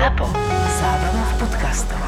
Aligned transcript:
ZAPO. 0.00 0.32
Zábrná 0.80 1.24
v 1.28 1.34
podcastov. 1.44 2.00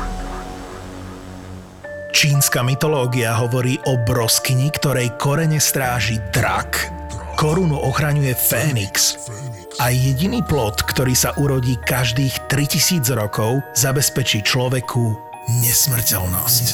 Čínska 2.09 2.65
mytológia 2.65 3.37
hovorí 3.37 3.77
o 3.85 4.01
broskyni, 4.01 4.73
ktorej 4.73 5.13
korene 5.21 5.61
stráži 5.61 6.17
drak. 6.33 6.89
Korunu 7.37 7.77
ochraňuje 7.77 8.33
Fénix. 8.33 9.21
A 9.77 9.93
jediný 9.93 10.41
plod, 10.41 10.81
ktorý 10.89 11.13
sa 11.13 11.37
urodí 11.37 11.77
každých 11.85 12.49
3000 12.49 13.13
rokov, 13.13 13.61
zabezpečí 13.77 14.41
človeku 14.41 15.13
nesmrteľnosť. 15.61 16.65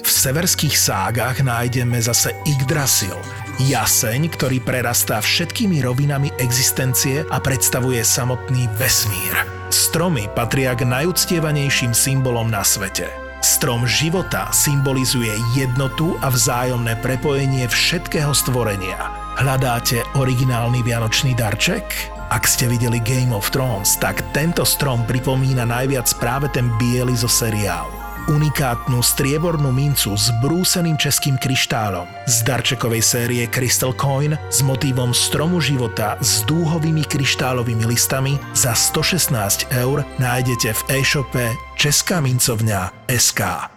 V 0.00 0.08
severských 0.08 0.72
ságach 0.72 1.44
nájdeme 1.44 2.00
zase 2.00 2.32
Yggdrasil, 2.48 3.12
jaseň, 3.60 4.32
ktorý 4.32 4.64
prerastá 4.64 5.20
všetkými 5.20 5.84
rovinami 5.84 6.32
existencie 6.40 7.28
a 7.28 7.36
predstavuje 7.44 8.00
samotný 8.00 8.72
vesmír. 8.80 9.63
Stromy 9.94 10.26
patria 10.26 10.74
k 10.74 10.82
najúctievanejším 10.90 11.94
symbolom 11.94 12.50
na 12.50 12.66
svete. 12.66 13.14
Strom 13.38 13.86
života 13.86 14.50
symbolizuje 14.50 15.30
jednotu 15.54 16.18
a 16.18 16.34
vzájomné 16.34 16.98
prepojenie 16.98 17.70
všetkého 17.70 18.34
stvorenia. 18.34 18.98
Hľadáte 19.38 20.02
originálny 20.18 20.82
vianočný 20.82 21.38
darček? 21.38 22.10
Ak 22.26 22.42
ste 22.42 22.66
videli 22.66 22.98
Game 23.06 23.30
of 23.30 23.54
Thrones, 23.54 23.94
tak 24.02 24.18
tento 24.34 24.66
strom 24.66 25.06
pripomína 25.06 25.62
najviac 25.62 26.10
práve 26.18 26.50
ten 26.50 26.74
biely 26.74 27.14
zo 27.14 27.30
seriálu. 27.30 28.03
Unikátnu 28.24 29.04
striebornú 29.04 29.68
mincu 29.68 30.16
s 30.16 30.32
brúseným 30.40 30.96
českým 30.96 31.36
kryštálom 31.36 32.08
z 32.24 32.40
darčekovej 32.48 33.04
série 33.04 33.44
Crystal 33.52 33.92
Coin 33.92 34.32
s 34.48 34.64
motívom 34.64 35.12
stromu 35.12 35.60
života 35.60 36.16
s 36.24 36.40
dúhovými 36.48 37.04
kryštálovými 37.04 37.84
listami 37.84 38.40
za 38.56 38.72
116 38.72 39.68
eur 39.76 40.08
nájdete 40.16 40.72
v 40.72 41.04
e-shope 41.04 41.52
Česká 41.76 42.24
mincovňa 42.24 43.12
SK. 43.12 43.68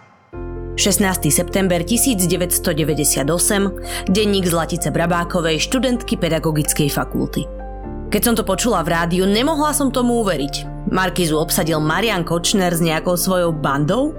16. 0.80 1.28
september 1.28 1.84
1998, 1.84 3.28
denník 4.08 4.48
Zlatice 4.48 4.88
Brabákovej, 4.88 5.60
študentky 5.60 6.16
pedagogickej 6.16 6.88
fakulty. 6.88 7.44
Keď 8.08 8.22
som 8.24 8.32
to 8.32 8.48
počula 8.48 8.80
v 8.80 8.96
rádiu, 8.96 9.28
nemohla 9.28 9.76
som 9.76 9.92
tomu 9.92 10.24
uveriť. 10.24 10.88
Markizu 10.88 11.36
obsadil 11.36 11.84
Marian 11.84 12.24
Kočner 12.24 12.72
s 12.72 12.80
nejakou 12.80 13.20
svojou 13.20 13.52
bandou? 13.52 14.16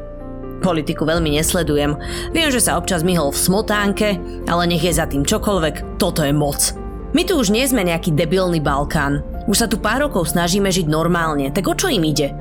Politiku 0.59 1.07
veľmi 1.07 1.39
nesledujem. 1.39 1.95
Viem, 2.35 2.49
že 2.51 2.59
sa 2.59 2.75
občas 2.75 3.01
myhol 3.07 3.31
v 3.31 3.39
smotánke, 3.39 4.07
ale 4.45 4.63
nech 4.67 4.83
je 4.83 4.91
za 4.91 5.07
tým 5.07 5.23
čokoľvek, 5.23 5.95
toto 5.95 6.21
je 6.21 6.35
moc. 6.35 6.75
My 7.15 7.25
tu 7.25 7.41
už 7.41 7.49
nie 7.49 7.65
sme 7.65 7.81
nejaký 7.81 8.13
debilný 8.13 8.61
Balkán. 8.61 9.25
Už 9.49 9.65
sa 9.65 9.67
tu 9.71 9.81
pár 9.81 10.05
rokov 10.05 10.29
snažíme 10.29 10.69
žiť 10.69 10.85
normálne, 10.85 11.49
tak 11.49 11.65
o 11.65 11.73
čo 11.73 11.89
im 11.89 12.05
ide? 12.05 12.35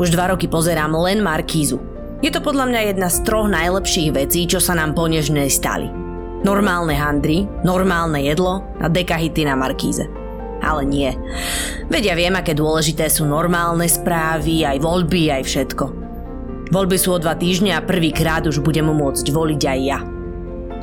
Už 0.00 0.14
dva 0.14 0.32
roky 0.32 0.48
pozerám 0.48 0.96
len 0.96 1.20
Markízu. 1.20 1.76
Je 2.24 2.32
to 2.32 2.40
podľa 2.40 2.72
mňa 2.72 2.80
jedna 2.94 3.12
z 3.12 3.20
troch 3.26 3.50
najlepších 3.50 4.10
vecí, 4.16 4.48
čo 4.48 4.62
sa 4.62 4.72
nám 4.72 4.96
po 4.96 5.04
nežnej 5.06 5.52
stali. 5.52 5.92
Normálne 6.40 6.94
handry, 6.94 7.44
normálne 7.66 8.22
jedlo 8.22 8.64
a 8.80 8.86
dekahity 8.86 9.44
na 9.44 9.58
Markíze. 9.58 10.06
Ale 10.62 10.86
nie. 10.86 11.12
Veď 11.90 12.02
ja 12.10 12.14
viem, 12.16 12.34
aké 12.34 12.54
dôležité 12.54 13.10
sú 13.10 13.26
normálne 13.26 13.86
správy, 13.86 14.64
aj 14.66 14.78
voľby, 14.82 15.30
aj 15.30 15.42
všetko. 15.46 16.07
Voľby 16.68 16.96
sú 17.00 17.16
o 17.16 17.22
dva 17.22 17.32
týždne 17.32 17.72
a 17.76 17.84
prvýkrát 17.84 18.44
už 18.44 18.60
budem 18.60 18.88
môcť 18.88 19.26
voliť 19.32 19.62
aj 19.64 19.78
ja. 19.80 19.98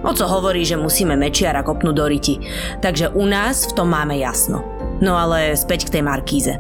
Oco 0.05 0.25
hovorí, 0.29 0.61
že 0.61 0.77
musíme 0.77 1.17
Mečiara 1.17 1.65
kopnúť 1.65 1.95
do 1.97 2.05
riti, 2.05 2.37
takže 2.81 3.09
u 3.13 3.25
nás 3.25 3.65
v 3.65 3.73
tom 3.73 3.89
máme 3.89 4.17
jasno. 4.21 4.61
No 5.01 5.17
ale 5.17 5.57
späť 5.57 5.89
k 5.89 5.97
tej 5.97 6.03
Markíze. 6.05 6.53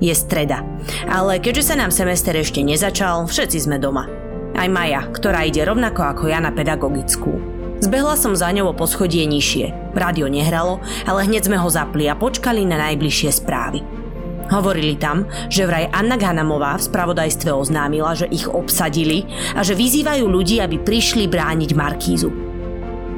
Je 0.00 0.12
streda. 0.16 0.64
Ale 1.08 1.40
keďže 1.40 1.72
sa 1.72 1.74
nám 1.76 1.92
semester 1.92 2.32
ešte 2.32 2.64
nezačal, 2.64 3.28
všetci 3.28 3.58
sme 3.68 3.76
doma. 3.76 4.08
Aj 4.56 4.68
Maja, 4.68 5.04
ktorá 5.12 5.44
ide 5.44 5.64
rovnako 5.64 6.00
ako 6.04 6.24
ja 6.28 6.40
na 6.40 6.52
pedagogickú. 6.52 7.36
Zbehla 7.80 8.16
som 8.16 8.36
za 8.36 8.52
ňou 8.52 8.72
o 8.72 8.74
poschodie 8.76 9.24
nižšie. 9.24 9.96
Rádio 9.96 10.28
nehralo, 10.28 10.84
ale 11.08 11.24
hneď 11.24 11.48
sme 11.48 11.56
ho 11.56 11.68
zapli 11.72 12.04
a 12.08 12.16
počkali 12.16 12.68
na 12.68 12.76
najbližšie 12.76 13.32
správy. 13.32 13.99
Hovorili 14.50 14.98
tam, 14.98 15.30
že 15.46 15.62
vraj 15.62 15.86
Anna 15.94 16.18
Ganamová 16.18 16.74
v 16.74 16.86
spravodajstve 16.90 17.54
oznámila, 17.54 18.18
že 18.18 18.26
ich 18.34 18.50
obsadili 18.50 19.22
a 19.54 19.62
že 19.62 19.78
vyzývajú 19.78 20.26
ľudí, 20.26 20.58
aby 20.58 20.82
prišli 20.82 21.30
brániť 21.30 21.70
Markízu. 21.78 22.30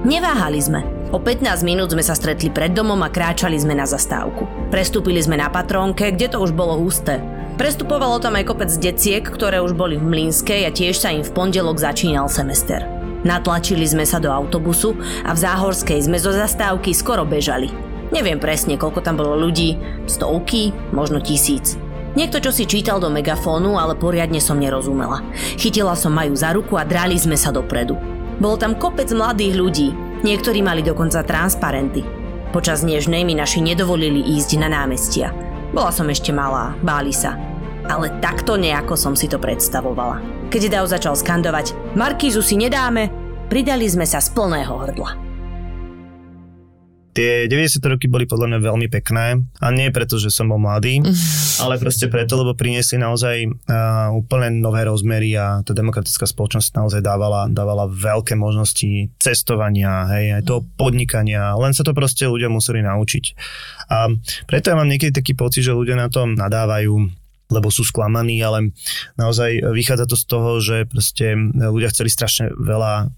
Neváhali 0.05 0.61
sme. 0.61 0.81
O 1.13 1.21
15 1.21 1.65
minút 1.65 1.93
sme 1.93 2.05
sa 2.05 2.17
stretli 2.17 2.49
pred 2.49 2.73
domom 2.73 3.01
a 3.05 3.13
kráčali 3.13 3.57
sme 3.57 3.77
na 3.77 3.85
zastávku. 3.85 4.49
Prestúpili 4.73 5.21
sme 5.21 5.37
na 5.41 5.53
patrónke, 5.53 6.13
kde 6.13 6.33
to 6.33 6.39
už 6.41 6.57
bolo 6.57 6.77
husté. 6.81 7.21
Prestupovalo 7.61 8.17
tam 8.17 8.37
aj 8.37 8.49
kopec 8.49 8.73
deciek, 8.81 9.21
ktoré 9.21 9.61
už 9.61 9.77
boli 9.77 10.01
v 10.01 10.09
Mlínskej 10.09 10.65
a 10.65 10.71
tiež 10.73 10.97
sa 10.97 11.13
im 11.13 11.21
v 11.21 11.33
pondelok 11.37 11.77
začínal 11.77 12.33
semester. 12.33 12.81
Natlačili 13.23 13.87
sme 13.87 14.03
sa 14.03 14.19
do 14.19 14.33
autobusu 14.33 14.99
a 15.23 15.37
v 15.37 15.39
Záhorskej 15.39 16.11
sme 16.11 16.19
zo 16.19 16.35
zastávky 16.35 16.91
skoro 16.91 17.23
bežali. 17.23 17.92
Neviem 18.13 18.37
presne, 18.37 18.77
koľko 18.77 19.01
tam 19.01 19.17
bolo 19.17 19.41
ľudí, 19.41 19.81
stovky, 20.05 20.77
možno 20.93 21.25
tisíc. 21.25 21.81
Niekto, 22.13 22.45
čo 22.45 22.53
si 22.53 22.69
čítal 22.69 23.01
do 23.01 23.09
megafónu, 23.09 23.81
ale 23.81 23.97
poriadne 23.97 24.37
som 24.37 24.61
nerozumela. 24.61 25.25
Chytila 25.57 25.97
som 25.97 26.13
Maju 26.13 26.37
za 26.37 26.53
ruku 26.53 26.77
a 26.77 26.85
drali 26.85 27.17
sme 27.17 27.41
sa 27.41 27.49
dopredu. 27.49 27.97
Bolo 28.37 28.61
tam 28.61 28.77
kopec 28.77 29.09
mladých 29.17 29.57
ľudí, 29.57 29.89
niektorí 30.21 30.61
mali 30.61 30.85
dokonca 30.85 31.25
transparenty. 31.25 32.05
Počas 32.53 32.85
Nežnej 32.85 33.25
mi 33.25 33.33
naši 33.33 33.65
nedovolili 33.65 34.21
ísť 34.37 34.61
na 34.61 34.69
námestia. 34.69 35.33
Bola 35.73 35.89
som 35.89 36.05
ešte 36.13 36.37
malá, 36.37 36.77
báli 36.85 37.17
sa. 37.17 37.33
Ale 37.89 38.13
takto 38.21 38.61
nejako 38.61 38.93
som 38.93 39.17
si 39.17 39.25
to 39.25 39.41
predstavovala. 39.41 40.21
Keď 40.53 40.69
Dav 40.69 40.85
začal 40.85 41.17
skandovať 41.17 41.97
Markízu 41.97 42.45
si 42.45 42.61
nedáme, 42.61 43.09
pridali 43.49 43.89
sme 43.89 44.05
sa 44.05 44.21
z 44.21 44.37
plného 44.37 44.69
hrdla. 44.85 45.22
Tie 47.13 47.45
90. 47.45 47.85
roky 47.93 48.09
boli 48.09 48.25
podľa 48.25 48.57
mňa 48.57 48.59
veľmi 48.73 48.89
pekné 48.89 49.45
a 49.61 49.67
nie 49.69 49.93
preto, 49.93 50.17
že 50.17 50.33
som 50.33 50.49
bol 50.49 50.57
mladý, 50.57 51.05
ale 51.63 51.77
proste 51.77 52.09
preto, 52.09 52.41
lebo 52.41 52.57
priniesli 52.57 52.97
naozaj 52.97 53.37
uh, 53.45 54.09
úplne 54.17 54.65
nové 54.65 54.89
rozmery 54.89 55.37
a 55.37 55.61
tá 55.61 55.77
demokratická 55.77 56.25
spoločnosť 56.25 56.73
naozaj 56.73 57.05
dávala, 57.05 57.53
dávala 57.53 57.85
veľké 57.85 58.33
možnosti 58.33 59.13
cestovania, 59.21 60.09
hej, 60.09 60.41
aj 60.41 60.43
toho 60.49 60.65
podnikania, 60.81 61.53
len 61.61 61.77
sa 61.77 61.85
to 61.85 61.93
proste 61.93 62.25
ľudia 62.25 62.49
museli 62.49 62.81
naučiť. 62.81 63.25
A 63.93 64.09
preto 64.49 64.73
ja 64.73 64.79
mám 64.81 64.89
niekedy 64.89 65.13
taký 65.13 65.37
pocit, 65.37 65.69
že 65.69 65.77
ľudia 65.77 66.01
na 66.01 66.09
tom 66.09 66.33
nadávajú, 66.33 66.97
lebo 67.53 67.69
sú 67.69 67.85
sklamaní, 67.85 68.41
ale 68.41 68.73
naozaj 69.21 69.61
vychádza 69.77 70.09
to 70.09 70.17
z 70.17 70.25
toho, 70.25 70.51
že 70.65 70.77
proste 70.89 71.37
ľudia 71.53 71.93
chceli 71.93 72.09
strašne 72.09 72.57
veľa 72.57 73.13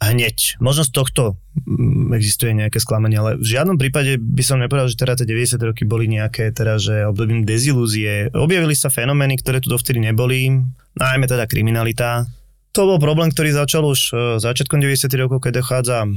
hneď. 0.00 0.56
Možno 0.64 0.88
z 0.88 0.90
tohto 0.96 1.22
mm, 1.54 2.16
existuje 2.16 2.56
nejaké 2.56 2.80
sklamanie, 2.80 3.20
ale 3.20 3.36
v 3.36 3.46
žiadnom 3.46 3.76
prípade 3.76 4.16
by 4.16 4.42
som 4.42 4.58
nepovedal, 4.58 4.88
že 4.88 4.96
teraz 4.96 5.20
tie 5.20 5.28
90 5.28 5.60
roky 5.60 5.84
boli 5.84 6.08
nejaké 6.08 6.50
teda, 6.56 6.80
že 6.80 7.04
obdobím 7.04 7.44
dezilúzie. 7.44 8.32
Objavili 8.32 8.72
sa 8.72 8.88
fenomény, 8.88 9.38
ktoré 9.38 9.60
tu 9.60 9.68
dovtedy 9.68 10.00
neboli, 10.00 10.48
najmä 10.96 11.28
teda 11.28 11.44
kriminalita, 11.44 12.24
to 12.70 12.86
bol 12.86 13.02
problém, 13.02 13.34
ktorý 13.34 13.50
začal 13.50 13.82
už 13.82 14.00
e, 14.00 14.12
začiatkom 14.38 14.78
90. 14.78 15.10
rokov, 15.18 15.42
keď 15.42 15.58
dochádza 15.58 16.06
e, 16.06 16.08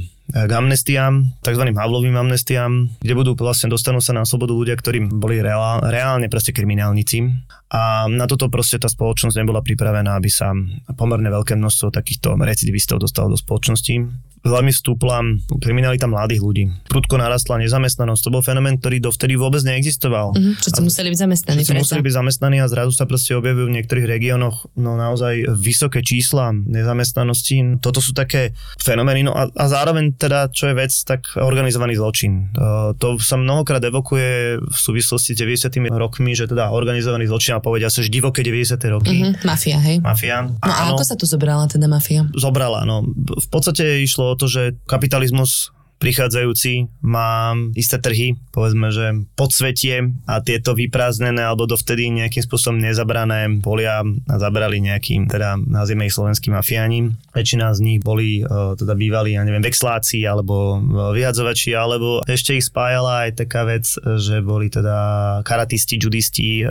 k 0.46 0.50
amnestiám, 0.54 1.42
tzv. 1.42 1.62
Havlovým 1.74 2.14
amnestiám, 2.14 3.02
kde 3.02 3.14
budú 3.18 3.34
vlastne 3.34 3.74
dostanú 3.74 3.98
sa 3.98 4.14
na 4.14 4.22
slobodu 4.22 4.54
ľudia, 4.54 4.78
ktorí 4.78 5.10
boli 5.10 5.42
reál, 5.42 5.82
reálne 5.82 6.30
proste 6.30 6.54
kriminálnici. 6.54 7.26
A 7.74 8.06
na 8.06 8.30
toto 8.30 8.46
proste 8.46 8.78
tá 8.78 8.86
spoločnosť 8.86 9.34
nebola 9.42 9.58
pripravená, 9.58 10.14
aby 10.14 10.30
sa 10.30 10.54
pomerne 10.94 11.26
veľké 11.26 11.58
množstvo 11.58 11.90
takýchto 11.90 12.38
recidivistov 12.38 13.02
dostalo 13.02 13.34
do 13.34 13.38
spoločnosti 13.38 13.98
veľmi 14.44 14.70
stúpla 14.70 15.24
kriminalita 15.56 16.04
mladých 16.04 16.44
ľudí. 16.44 16.64
Prudko 16.92 17.16
narastla 17.16 17.64
nezamestnanosť. 17.64 18.20
To 18.28 18.30
bol 18.30 18.42
fenomén, 18.44 18.76
ktorý 18.76 19.00
dovtedy 19.00 19.40
vôbec 19.40 19.64
neexistoval. 19.64 20.36
Mm-hmm, 20.36 20.54
všetci 20.60 20.80
museli 20.84 21.08
byť 21.10 21.18
zamestnaní. 21.18 21.56
Všetci 21.64 21.80
museli 21.80 22.02
byť 22.04 22.14
zamestnaní 22.14 22.56
a 22.60 22.68
zrazu 22.68 22.92
sa 22.92 23.08
proste 23.08 23.32
objavujú 23.32 23.72
v 23.72 23.74
niektorých 23.80 24.06
regiónoch 24.06 24.68
no 24.76 25.00
naozaj 25.00 25.48
vysoké 25.56 26.04
čísla 26.04 26.52
nezamestnanosti. 26.52 27.80
Toto 27.80 28.04
sú 28.04 28.12
také 28.12 28.52
fenomény. 28.84 29.24
No 29.24 29.32
a, 29.32 29.48
a 29.48 29.64
zároveň 29.64 30.12
teda, 30.12 30.52
čo 30.52 30.68
je 30.68 30.76
vec, 30.76 30.92
tak 30.92 31.40
organizovaný 31.40 31.96
zločin. 31.96 32.52
Uh, 32.52 32.92
to 33.00 33.16
sa 33.16 33.40
mnohokrát 33.40 33.80
evokuje 33.80 34.60
v 34.60 34.76
súvislosti 34.76 35.32
s 35.32 35.40
90. 35.40 35.72
rokmi, 35.88 36.36
že 36.36 36.44
teda 36.44 36.68
organizovaný 36.68 37.24
zločin 37.32 37.56
a 37.56 37.63
povedia 37.64 37.88
sa, 37.88 38.04
že 38.04 38.12
divoké 38.12 38.44
90. 38.44 38.76
roky. 38.92 39.16
Mm-hmm, 39.16 39.48
mafia, 39.48 39.80
hej. 39.80 40.04
Mafia. 40.04 40.44
No 40.44 40.72
a 40.72 40.92
ako 40.92 41.04
sa 41.08 41.16
tu 41.16 41.24
zobrala 41.24 41.64
teda 41.64 41.88
mafia? 41.88 42.28
Zobrala, 42.36 42.84
no. 42.84 43.08
V 43.16 43.48
podstate 43.48 44.04
išlo 44.04 44.36
o 44.36 44.36
to, 44.36 44.44
že 44.44 44.76
kapitalizmus 44.84 45.72
prichádzajúci 46.04 47.00
má 47.00 47.56
isté 47.78 47.96
trhy, 47.96 48.36
povedzme, 48.52 48.92
že 48.92 49.24
podsvetie 49.38 50.12
a 50.28 50.44
tieto 50.44 50.76
vyprázdnené 50.76 51.40
alebo 51.40 51.64
dovtedy 51.64 52.10
nejakým 52.12 52.44
spôsobom 52.44 52.76
nezabrané 52.76 53.48
polia 53.64 54.04
a 54.04 54.34
zabrali 54.36 54.84
nejakým, 54.84 55.30
teda 55.30 55.56
nazvime 55.56 56.04
ich 56.04 56.12
slovenskí 56.12 56.52
mafiáni. 56.52 57.14
Väčšina 57.32 57.72
z 57.72 57.80
nich 57.80 57.98
boli 58.04 58.44
uh, 58.44 58.76
teda 58.76 58.92
bývalí, 58.92 59.38
ja 59.38 59.48
neviem, 59.48 59.64
vexláci 59.64 60.26
alebo 60.28 60.76
uh, 60.76 61.14
vyhadzovači, 61.16 61.72
alebo 61.72 62.20
ešte 62.28 62.58
ich 62.58 62.68
spájala 62.68 63.30
aj 63.30 63.46
taká 63.46 63.64
vec, 63.64 63.88
že 64.20 64.44
boli 64.44 64.68
teda 64.68 65.40
karatisti, 65.46 65.96
judisti, 65.96 66.66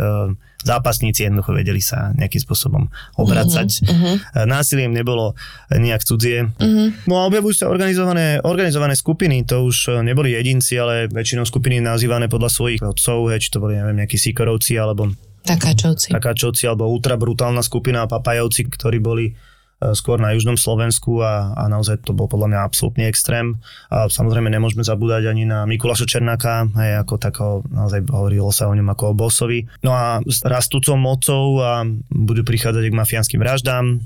zápasníci 0.64 1.28
jednoducho 1.28 1.52
vedeli 1.54 1.84
sa 1.84 2.16
nejakým 2.16 2.42
spôsobom 2.42 2.88
obracať. 3.20 3.70
Uh-huh. 3.84 4.16
Násiliem 4.48 4.96
nebolo 4.96 5.36
nejak 5.70 6.08
cudzie. 6.08 6.48
Uh-huh. 6.48 6.96
No 7.06 7.20
a 7.20 7.28
objavujú 7.28 7.64
sa 7.64 7.66
organizované, 7.70 8.40
organizované 8.42 8.96
skupiny, 8.96 9.44
to 9.44 9.68
už 9.68 10.02
neboli 10.02 10.34
jedinci, 10.34 10.80
ale 10.80 11.12
väčšinou 11.12 11.44
skupiny 11.44 11.84
nazývané 11.84 12.32
podľa 12.32 12.50
svojich 12.50 12.82
otcov, 12.82 13.30
hej, 13.30 13.44
či 13.44 13.52
to 13.52 13.62
boli 13.62 13.76
neviem, 13.78 14.00
nejakí 14.04 14.16
sikorovci 14.16 14.80
alebo 14.80 15.12
Takáčovci. 15.44 16.16
Takáčovci 16.16 16.64
alebo 16.72 16.88
ultra 16.88 17.20
brutálna 17.20 17.60
skupina 17.60 18.08
papajovci, 18.08 18.64
ktorí 18.64 19.04
boli 19.04 19.26
e, 19.28 19.32
skôr 19.92 20.16
na 20.24 20.32
južnom 20.32 20.56
Slovensku 20.56 21.20
a, 21.20 21.52
a 21.52 21.68
naozaj 21.68 22.08
to 22.08 22.16
bol 22.16 22.32
podľa 22.32 22.56
mňa 22.56 22.60
absolútny 22.64 23.04
extrém. 23.04 23.60
A 23.92 24.08
samozrejme 24.08 24.48
nemôžeme 24.48 24.88
zabúdať 24.88 25.28
ani 25.28 25.44
na 25.44 25.68
Mikulaša 25.68 26.08
Černáka, 26.08 26.72
hej, 26.80 27.04
ako 27.04 27.14
tako, 27.20 27.46
naozaj 27.68 28.08
hovorilo 28.08 28.50
sa 28.56 28.72
o 28.72 28.74
ňom 28.74 28.88
ako 28.96 29.04
o 29.12 29.18
bossovi. 29.18 29.68
No 29.84 29.92
a 29.92 30.24
s 30.24 30.40
rastúcou 30.48 30.96
mocou 30.96 31.60
a 31.60 31.84
budú 32.08 32.48
prichádzať 32.48 32.88
k 32.88 32.96
mafiánskym 32.96 33.40
vraždám. 33.44 34.00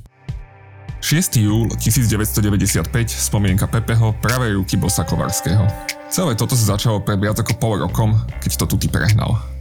6. 0.97 1.37
júl 1.45 1.69
1995, 1.77 2.81
spomienka 3.13 3.69
Pepeho, 3.69 4.17
pravej 4.17 4.57
ruky 4.57 4.81
bossa 4.81 5.05
Kovarského. 5.05 5.69
Celé 6.09 6.33
toto 6.33 6.57
sa 6.57 6.73
začalo 6.73 7.05
pred 7.05 7.21
viac 7.21 7.37
ako 7.37 7.53
pol 7.61 7.77
rokom, 7.77 8.17
keď 8.41 8.65
to 8.65 8.65
Tuty 8.65 8.89
prehnal. 8.89 9.56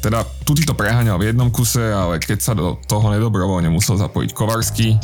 Teda 0.00 0.24
Tuty 0.48 0.64
to 0.64 0.72
preháňal 0.72 1.20
v 1.20 1.28
jednom 1.28 1.52
kuse, 1.52 1.92
ale 1.92 2.16
keď 2.16 2.38
sa 2.40 2.52
do 2.56 2.80
toho 2.88 3.12
nedobrovoľne 3.12 3.68
musel 3.68 4.00
zapojiť 4.00 4.32
Kovarský, 4.32 4.96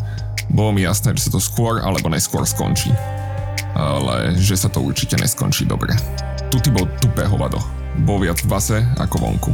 bolo 0.49 0.73
mi 0.73 0.89
jasné, 0.89 1.13
že 1.13 1.29
sa 1.29 1.37
to 1.37 1.41
skôr 1.41 1.85
alebo 1.85 2.09
neskôr 2.09 2.49
skončí. 2.49 2.89
Ale 3.77 4.33
že 4.41 4.57
sa 4.57 4.73
to 4.73 4.81
určite 4.81 5.21
neskončí 5.21 5.69
dobre. 5.69 5.93
Tuty 6.49 6.73
bol 6.73 6.89
tupé 6.97 7.29
hovado. 7.29 7.61
Bol 8.09 8.25
viac 8.25 8.41
v 8.41 8.49
base 8.49 8.79
ako 8.97 9.21
vonku. 9.21 9.53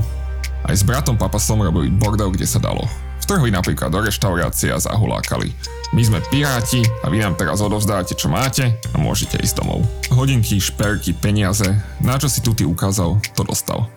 Aj 0.62 0.74
s 0.78 0.86
bratom 0.86 1.18
Papasom 1.18 1.58
robili 1.58 1.90
bordel, 1.90 2.30
kde 2.30 2.46
sa 2.46 2.62
dalo. 2.62 2.86
Vtrhli 3.26 3.50
napríklad 3.50 3.90
do 3.90 3.98
reštaurácie 3.98 4.70
a 4.70 4.78
zahulákali. 4.78 5.50
My 5.90 6.02
sme 6.06 6.22
piráti 6.30 6.86
a 7.02 7.10
vy 7.10 7.18
nám 7.18 7.34
teraz 7.34 7.58
odovzdáte, 7.58 8.14
čo 8.14 8.30
máte 8.30 8.78
a 8.94 8.96
môžete 8.98 9.42
ísť 9.42 9.58
domov. 9.58 9.82
Hodinky, 10.14 10.62
šperky, 10.62 11.18
peniaze, 11.18 11.66
na 11.98 12.14
čo 12.14 12.30
si 12.30 12.38
Tuty 12.42 12.62
ukázal, 12.62 13.18
to 13.34 13.42
dostal. 13.42 13.90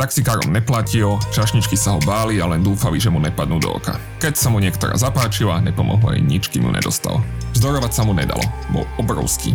Taxikárom 0.00 0.48
neplatil, 0.48 1.20
čašničky 1.28 1.76
sa 1.76 1.92
ho 1.92 2.00
báli 2.00 2.40
a 2.40 2.48
len 2.48 2.64
dúfali, 2.64 2.96
že 2.96 3.12
mu 3.12 3.20
nepadnú 3.20 3.60
do 3.60 3.76
oka. 3.76 4.00
Keď 4.16 4.32
sa 4.32 4.48
mu 4.48 4.56
niektorá 4.56 4.96
zapáčila, 4.96 5.60
nepomohlo 5.60 6.16
jej 6.16 6.24
nič, 6.24 6.48
kým 6.48 6.64
ju 6.64 6.72
nedostal. 6.72 7.20
Vzdorovať 7.52 7.92
sa 7.92 8.02
mu 8.08 8.16
nedalo, 8.16 8.40
bol 8.72 8.88
obrovský. 8.96 9.52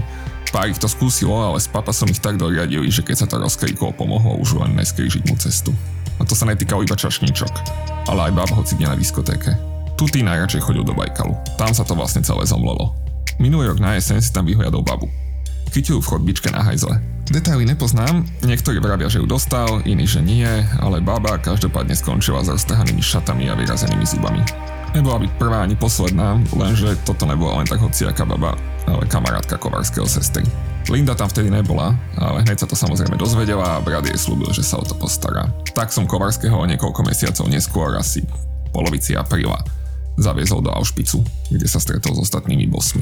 Pár 0.53 0.69
ich 0.69 0.77
to 0.77 0.85
skúsilo, 0.85 1.33
ale 1.33 1.57
s 1.57 1.65
papasom 1.65 2.13
ich 2.13 2.21
tak 2.21 2.37
doriadili, 2.37 2.93
že 2.93 3.01
keď 3.01 3.15
sa 3.17 3.27
to 3.27 3.41
rozkríklo, 3.41 3.97
pomohlo 3.97 4.37
už 4.37 4.61
len 4.61 4.77
neskrížiť 4.77 5.25
mu 5.25 5.33
cestu. 5.33 5.73
A 6.21 6.29
to 6.29 6.37
sa 6.37 6.45
netýkalo 6.45 6.85
iba 6.85 6.93
čašníčok, 6.93 7.53
ale 8.05 8.29
aj 8.29 8.31
bab 8.37 8.53
hoci 8.53 8.77
na 8.77 8.93
diskotéke. 8.93 9.49
Tutý 9.97 10.21
najradšej 10.21 10.61
chodil 10.61 10.85
do 10.85 10.93
Bajkalu. 10.93 11.33
Tam 11.57 11.73
sa 11.73 11.81
to 11.81 11.97
vlastne 11.97 12.21
celé 12.21 12.45
zomlelo. 12.45 12.93
Minulý 13.41 13.73
rok 13.73 13.81
na 13.81 13.97
jeseň 13.97 14.21
si 14.21 14.29
tam 14.29 14.45
vyhľadol 14.45 14.85
babu. 14.85 15.09
Chytil 15.71 16.01
v 16.01 16.09
chodbičke 16.09 16.51
na 16.51 16.61
hajzle. 16.65 16.99
Detaily 17.25 17.65
nepoznám, 17.65 18.21
niektorí 18.45 18.77
vravia, 18.77 19.09
že 19.09 19.17
ju 19.17 19.25
dostal, 19.25 19.81
iní, 19.81 20.05
že 20.05 20.21
nie, 20.21 20.45
ale 20.77 21.01
baba 21.01 21.41
každopádne 21.41 21.97
skončila 21.97 22.45
s 22.45 22.53
roztrhanými 22.53 23.01
šatami 23.01 23.49
a 23.49 23.57
vyrazenými 23.57 24.05
zubami. 24.05 24.45
Nebola 24.93 25.19
byť 25.25 25.31
prvá 25.41 25.65
ani 25.65 25.73
posledná, 25.73 26.37
lenže 26.53 26.93
toto 27.01 27.25
nebola 27.25 27.59
len 27.59 27.67
tak 27.67 27.81
hociaká 27.81 28.23
baba, 28.23 28.53
ale 28.85 29.09
kamarátka 29.09 29.57
kovarského 29.57 30.05
sestry. 30.05 30.45
Linda 30.85 31.17
tam 31.17 31.25
vtedy 31.25 31.49
nebola, 31.49 31.97
ale 32.13 32.45
hneď 32.45 32.61
sa 32.61 32.69
to 32.69 32.77
samozrejme 32.77 33.17
dozvedela 33.17 33.81
a 33.81 33.81
brat 33.81 34.05
jej 34.05 34.15
slúbil, 34.21 34.53
že 34.53 34.61
sa 34.61 34.77
o 34.77 34.85
to 34.85 34.93
postará. 34.93 35.49
Tak 35.73 35.89
som 35.89 36.05
Kovarského 36.05 36.53
o 36.53 36.69
niekoľko 36.69 37.01
mesiacov 37.01 37.49
neskôr, 37.49 37.97
asi 37.97 38.21
polovici 38.69 39.17
apríla, 39.17 39.57
zaviezol 40.21 40.61
do 40.61 40.69
Auschwitzu, 40.69 41.25
kde 41.49 41.65
sa 41.65 41.81
stretol 41.81 42.13
s 42.13 42.29
ostatnými 42.29 42.69
bosmi. 42.69 43.01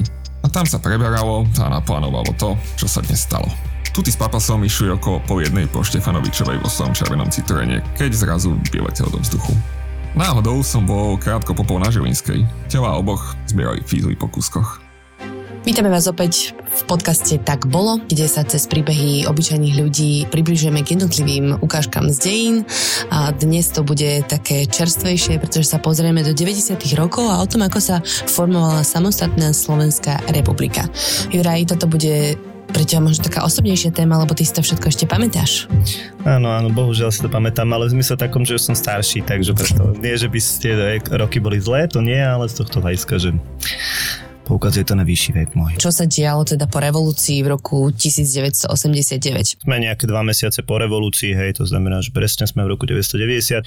Tam 0.54 0.62
sa 0.62 0.78
preberalo 0.78 1.42
a 1.58 1.66
naplánovalo 1.66 2.30
to, 2.38 2.54
čo 2.78 2.86
sa 2.86 3.02
dnes 3.02 3.26
stalo. 3.26 3.50
Tuty 3.90 4.14
s 4.14 4.18
papasom 4.18 4.62
išli 4.62 4.86
okolo 4.86 5.18
po 5.26 5.42
jednej 5.42 5.66
po 5.66 5.82
Štefanovičovej 5.82 6.62
vo 6.62 6.70
svojom 6.70 6.94
červenom 6.94 7.26
citroene, 7.26 7.82
keď 7.98 8.14
zrazu 8.14 8.54
vyletel 8.70 9.10
do 9.10 9.18
vzduchu. 9.18 9.50
Náhodou 10.14 10.62
som 10.62 10.86
bol 10.86 11.18
krátko 11.18 11.58
popol 11.58 11.82
na 11.82 11.90
Žilinskej. 11.90 12.46
Tela 12.70 12.94
oboch 12.94 13.34
zbierali 13.50 13.82
fízly 13.82 14.14
po 14.14 14.30
kuskoch. 14.30 14.83
Vítame 15.64 15.88
vás 15.88 16.04
opäť 16.04 16.52
v 16.52 16.82
podcaste 16.84 17.40
Tak 17.40 17.64
bolo, 17.72 17.96
kde 17.96 18.28
sa 18.28 18.44
cez 18.44 18.68
príbehy 18.68 19.24
obyčajných 19.24 19.80
ľudí 19.80 20.28
približujeme 20.28 20.84
k 20.84 20.92
jednotlivým 20.92 21.56
ukážkam 21.64 22.12
z 22.12 22.18
dejín 22.20 22.56
a 23.08 23.32
dnes 23.32 23.72
to 23.72 23.80
bude 23.80 24.28
také 24.28 24.68
čerstvejšie, 24.68 25.40
pretože 25.40 25.72
sa 25.72 25.80
pozrieme 25.80 26.20
do 26.20 26.36
90. 26.36 26.76
rokov 27.00 27.24
a 27.32 27.40
o 27.40 27.48
tom, 27.48 27.64
ako 27.64 27.80
sa 27.80 28.04
formovala 28.28 28.84
samostatná 28.84 29.56
Slovenská 29.56 30.28
republika. 30.36 30.84
Juraj, 31.32 31.72
toto 31.72 31.88
bude 31.88 32.36
pre 32.68 32.84
teba 32.84 33.08
možno 33.08 33.24
taká 33.24 33.40
osobnejšia 33.48 33.96
téma, 33.96 34.20
lebo 34.20 34.36
ty 34.36 34.44
si 34.44 34.52
to 34.52 34.60
všetko 34.60 34.92
ešte 34.92 35.08
pamätáš. 35.08 35.64
Áno, 36.28 36.52
áno, 36.52 36.68
bohužiaľ 36.76 37.08
si 37.08 37.24
to 37.24 37.32
pamätám, 37.32 37.72
ale 37.72 37.88
v 37.88 37.96
zmysle 37.96 38.20
takom, 38.20 38.44
že 38.44 38.60
už 38.60 38.68
som 38.68 38.76
starší, 38.76 39.24
takže 39.24 39.56
preto 39.56 39.96
nie, 39.96 40.12
že 40.12 40.28
by 40.28 40.38
tie 40.60 40.72
roky 41.16 41.40
boli 41.40 41.56
zlé, 41.56 41.88
to 41.88 42.04
nie, 42.04 42.20
ale 42.20 42.52
z 42.52 42.60
tohto 42.60 42.84
hľadiska, 42.84 43.16
že 43.16 43.30
poukazuje 44.44 44.84
to 44.84 44.94
na 44.94 45.02
vyšší 45.02 45.30
vek 45.32 45.48
môj. 45.56 45.80
Čo 45.80 45.90
sa 45.90 46.04
dialo 46.04 46.44
teda 46.44 46.68
po 46.68 46.78
revolúcii 46.78 47.40
v 47.40 47.48
roku 47.56 47.88
1989? 47.90 49.64
Sme 49.64 49.76
nejaké 49.80 50.04
dva 50.04 50.20
mesiace 50.20 50.60
po 50.60 50.76
revolúcii, 50.76 51.32
hej, 51.32 51.58
to 51.58 51.64
znamená, 51.64 52.04
že 52.04 52.12
presne 52.12 52.44
sme 52.44 52.62
v 52.68 52.76
roku 52.76 52.84
1990 52.84 53.64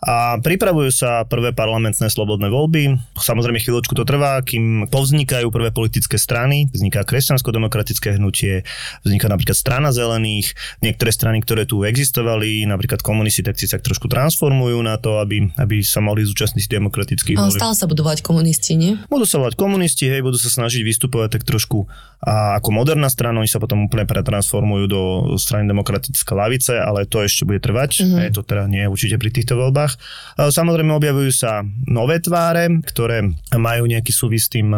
a 0.00 0.40
pripravujú 0.40 0.90
sa 0.94 1.26
prvé 1.28 1.52
parlamentné 1.52 2.08
slobodné 2.08 2.48
voľby. 2.48 2.96
Samozrejme 3.18 3.60
chvíľočku 3.60 3.92
to 3.92 4.08
trvá, 4.08 4.40
kým 4.40 4.88
povznikajú 4.88 5.52
prvé 5.52 5.74
politické 5.74 6.16
strany, 6.16 6.70
vzniká 6.72 7.04
kresťansko-demokratické 7.04 8.16
hnutie, 8.16 8.64
vzniká 9.04 9.28
napríklad 9.28 9.58
strana 9.58 9.92
zelených, 9.92 10.56
niektoré 10.80 11.12
strany, 11.12 11.44
ktoré 11.44 11.68
tu 11.68 11.84
existovali, 11.84 12.64
napríklad 12.64 13.04
komunisti, 13.04 13.44
tak 13.44 13.60
si 13.60 13.68
sa 13.68 13.76
trošku 13.76 14.08
transformujú 14.08 14.80
na 14.80 14.96
to, 14.96 15.20
aby, 15.20 15.52
aby 15.60 15.84
sa 15.84 16.00
mohli 16.00 16.24
zúčastniť 16.24 16.80
demokratických 16.80 17.36
Ale 17.36 17.52
stále 17.52 17.74
sa 17.76 17.84
budú 17.84 18.06
volať 18.06 18.24
komunisti, 18.24 18.78
nie? 18.78 18.96
Budú 19.10 19.28
sa 19.28 19.42
volať 19.42 19.58
komunisti, 19.58 20.08
hej, 20.08 20.19
budú 20.20 20.38
sa 20.40 20.52
snažiť 20.52 20.84
vystupovať 20.84 21.40
tak 21.40 21.42
trošku 21.44 21.88
a 22.20 22.60
ako 22.60 22.68
moderná 22.76 23.08
strana, 23.08 23.40
oni 23.40 23.48
sa 23.48 23.56
potom 23.56 23.88
úplne 23.88 24.04
pretransformujú 24.04 24.84
do 24.92 25.02
strany 25.40 25.64
demokratické 25.64 26.36
lavice, 26.36 26.76
ale 26.76 27.08
to 27.08 27.24
ešte 27.24 27.48
bude 27.48 27.64
trvať, 27.64 28.04
mm-hmm. 28.04 28.20
je 28.28 28.32
to 28.36 28.42
teda 28.44 28.68
nie 28.68 28.84
určite 28.84 29.16
pri 29.16 29.32
týchto 29.32 29.56
voľbách. 29.56 29.96
Samozrejme 30.36 30.92
objavujú 30.92 31.32
sa 31.32 31.64
nové 31.88 32.20
tváre, 32.20 32.68
ktoré 32.84 33.24
majú 33.56 33.88
nejaký 33.88 34.12
súvis 34.12 34.48
s 34.48 34.52
tým 34.52 34.68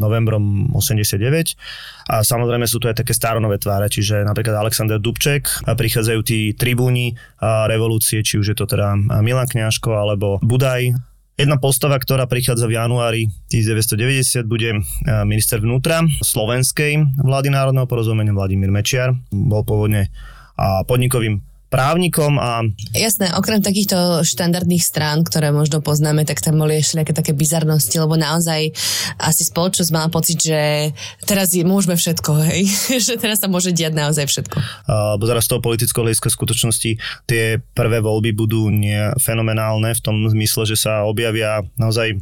novembrom 0.00 0.72
89 0.72 2.08
a 2.08 2.24
samozrejme 2.24 2.64
sú 2.64 2.80
to 2.80 2.88
aj 2.88 3.04
také 3.04 3.12
staronové 3.12 3.60
tváre, 3.60 3.92
čiže 3.92 4.24
napríklad 4.24 4.56
Alexander 4.56 4.96
Dubček 4.96 5.44
prichádzajú 5.68 6.20
tí 6.24 6.56
tribúni 6.56 7.20
revolúcie, 7.44 8.24
či 8.24 8.40
už 8.40 8.56
je 8.56 8.56
to 8.56 8.64
teda 8.64 8.96
Milan 9.20 9.44
Kňažko 9.44 9.92
alebo 9.92 10.40
Budaj 10.40 10.96
Jedna 11.38 11.54
postava, 11.54 11.94
ktorá 12.02 12.26
prichádza 12.26 12.66
v 12.66 12.82
januári 12.82 13.30
1990, 13.46 14.42
bude 14.42 14.82
minister 15.22 15.62
vnútra 15.62 16.02
slovenskej 16.18 16.98
vlády 17.14 17.54
národného 17.54 17.86
porozumenia 17.86 18.34
Vladimír 18.34 18.74
Mečiar. 18.74 19.14
Bol 19.30 19.62
pôvodne 19.62 20.10
podnikovým 20.90 21.38
právnikom 21.68 22.40
a... 22.40 22.64
Jasné, 22.96 23.32
okrem 23.36 23.60
takýchto 23.60 24.24
štandardných 24.24 24.80
strán, 24.80 25.20
ktoré 25.24 25.52
možno 25.52 25.84
poznáme, 25.84 26.24
tak 26.24 26.40
tam 26.40 26.56
boli 26.56 26.80
ešte 26.80 27.00
nejaké 27.00 27.12
také 27.12 27.32
bizarnosti, 27.36 27.92
lebo 28.00 28.16
naozaj 28.16 28.72
asi 29.20 29.42
spoločnosť 29.44 29.90
mala 29.92 30.08
pocit, 30.08 30.40
že 30.40 30.92
teraz 31.28 31.52
je, 31.52 31.62
môžeme 31.68 31.94
všetko, 31.94 32.30
hej? 32.48 32.64
že 33.06 33.20
teraz 33.20 33.44
sa 33.44 33.52
môže 33.52 33.76
diať 33.76 33.92
naozaj 33.92 34.24
všetko. 34.26 34.56
Lebo 34.88 35.24
zaraz 35.28 35.44
z 35.44 35.50
toho 35.52 35.60
politického 35.60 36.08
hľadiska 36.08 36.32
skutočnosti 36.32 36.90
tie 37.28 37.60
prvé 37.76 38.00
voľby 38.00 38.32
budú 38.32 38.72
nie 38.72 39.12
fenomenálne 39.20 39.92
v 39.92 40.00
tom 40.00 40.24
zmysle, 40.24 40.64
že 40.64 40.76
sa 40.80 41.04
objavia 41.04 41.60
naozaj, 41.76 42.16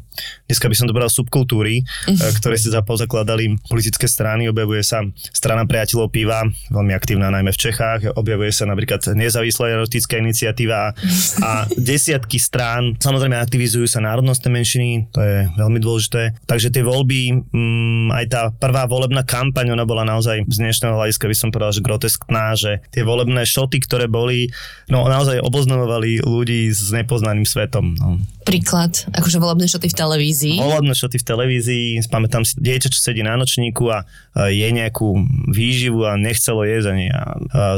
dneska 0.51 0.67
by 0.67 0.75
som 0.75 0.91
to 0.91 0.95
subkultúry, 1.07 1.87
mhm. 2.11 2.43
ktoré 2.43 2.59
si 2.59 2.69
zapozakladali 2.69 3.63
politické 3.71 4.11
strany, 4.11 4.51
objavuje 4.51 4.83
sa 4.83 5.07
strana 5.31 5.63
priateľov 5.65 6.11
piva, 6.11 6.43
veľmi 6.75 6.93
aktívna 6.93 7.31
najmä 7.31 7.55
v 7.55 7.63
Čechách, 7.63 8.19
objavuje 8.19 8.51
sa 8.51 8.67
napríklad 8.67 9.07
nezávislá 9.37 9.77
erotická 9.77 10.17
iniciatíva 10.17 10.97
a 11.45 11.51
desiatky 11.77 12.41
strán. 12.41 12.97
Samozrejme 12.97 13.37
aktivizujú 13.37 13.85
sa 13.85 14.01
národnostné 14.01 14.49
menšiny, 14.49 15.13
to 15.13 15.21
je 15.21 15.37
veľmi 15.61 15.77
dôležité. 15.77 16.41
Takže 16.49 16.73
tie 16.73 16.81
voľby, 16.81 17.53
mm, 17.53 18.09
aj 18.17 18.25
tá 18.33 18.43
prvá 18.57 18.89
volebná 18.89 19.21
kampaň, 19.29 19.77
ona 19.77 19.85
bola 19.85 20.09
naozaj 20.09 20.49
z 20.49 20.57
dnešného 20.57 20.97
hľadiska 20.97 21.29
by 21.29 21.37
som 21.37 21.53
povedal, 21.53 21.77
že 21.77 21.85
groteskná, 21.85 22.57
že 22.57 22.81
tie 22.97 23.05
volebné 23.05 23.45
šoty, 23.45 23.85
ktoré 23.85 24.09
boli, 24.09 24.49
no 24.89 25.05
naozaj 25.05 25.45
oboznamovali 25.45 26.25
ľudí 26.25 26.73
s 26.73 26.89
nepoznaným 26.97 27.45
svetom. 27.45 27.93
No. 28.01 28.17
príklad, 28.47 29.05
akože 29.13 29.43
volebné 29.43 29.67
šoty 29.69 29.93
v 29.93 29.97
televízii. 30.01 30.57
Volebné 30.63 30.95
šoty 30.97 31.19
v 31.21 31.27
televízii, 31.29 31.87
pamätám 32.09 32.47
si 32.47 32.57
dieťa, 32.57 32.89
čo 32.89 33.03
sedí 33.03 33.21
na 33.21 33.35
nočníku 33.37 33.85
a 33.93 34.07
a 34.37 34.53
je 34.53 34.69
nejakú 34.69 35.17
výživu 35.49 36.05
a 36.05 36.21
nechcelo 36.21 36.69
jesť 36.69 36.93
ani 36.93 37.07
a, 37.09 37.23
a 37.25 37.25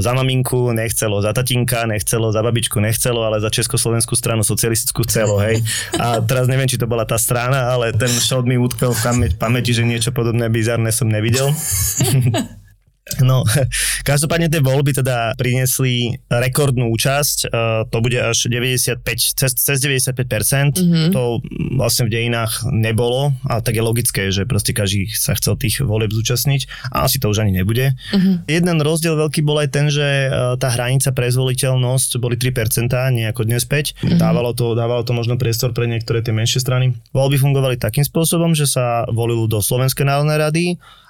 za 0.03 0.11
maminku 0.11 0.75
nechcelo, 0.75 1.23
za 1.23 1.31
tatinka 1.49 1.89
nechcelo, 1.89 2.29
za 2.29 2.45
babičku 2.45 2.77
nechcelo, 2.77 3.25
ale 3.25 3.41
za 3.41 3.49
Československú 3.49 4.13
stranu 4.13 4.45
socialistickú 4.45 5.09
chcelo, 5.09 5.41
hej. 5.41 5.65
A 5.97 6.21
teraz 6.21 6.45
neviem, 6.45 6.69
či 6.69 6.77
to 6.77 6.85
bola 6.85 7.09
tá 7.09 7.17
strana, 7.17 7.73
ale 7.73 7.97
ten 7.97 8.13
šot 8.13 8.45
mi 8.45 8.61
utkvel 8.61 8.93
v 8.93 9.01
pamä- 9.01 9.33
pamäti, 9.33 9.73
že 9.73 9.89
niečo 9.89 10.13
podobné 10.13 10.53
bizarné 10.53 10.93
som 10.93 11.09
nevidel. 11.09 11.49
No, 13.25 13.45
každopádne 14.09 14.53
tie 14.53 14.61
voľby 14.61 14.93
teda 14.93 15.33
priniesli 15.41 16.21
rekordnú 16.29 16.93
účasť, 16.93 17.49
uh, 17.49 17.89
to 17.89 17.99
bude 18.05 18.17
až 18.17 18.53
95, 18.53 19.03
cez, 19.09 19.51
cez 19.57 19.77
95%, 19.81 20.77
mm-hmm. 20.77 21.11
to 21.13 21.41
vlastne 21.77 22.07
v 22.07 22.15
dejinách 22.15 22.69
nebolo 22.69 23.33
a 23.49 23.65
tak 23.65 23.81
je 23.81 23.83
logické, 23.83 24.23
že 24.29 24.45
proste 24.45 24.77
každý 24.77 25.09
sa 25.13 25.33
chcel 25.35 25.57
tých 25.57 25.81
volieb 25.81 26.13
zúčastniť 26.13 26.93
a 26.93 27.09
asi 27.09 27.17
to 27.17 27.33
už 27.33 27.43
ani 27.45 27.57
nebude. 27.57 27.97
Mm-hmm. 28.13 28.35
Jeden 28.47 28.77
rozdiel 28.85 29.17
veľký 29.17 29.41
bol 29.43 29.59
aj 29.59 29.69
ten, 29.73 29.87
že 29.89 30.29
uh, 30.29 30.55
tá 30.61 30.69
hranica 30.69 31.11
pre 31.17 31.33
zvoliteľnosť 31.33 32.21
boli 32.21 32.37
3%, 32.37 32.93
nie 33.15 33.25
ako 33.25 33.49
dnes 33.49 33.65
5. 33.65 33.73
Mm-hmm. 33.73 34.19
Dávalo, 34.21 34.53
to, 34.53 34.77
dávalo 34.77 35.03
to 35.03 35.17
možno 35.17 35.41
priestor 35.41 35.73
pre 35.73 35.89
niektoré 35.89 36.21
tie 36.21 36.35
menšie 36.35 36.61
strany. 36.61 36.93
Voľby 37.17 37.41
fungovali 37.41 37.81
takým 37.81 38.05
spôsobom, 38.05 38.53
že 38.53 38.69
sa 38.69 39.09
volilo 39.09 39.49
do 39.49 39.63
Slovenskej 39.65 40.05
národnej 40.05 40.39
rady 40.39 40.65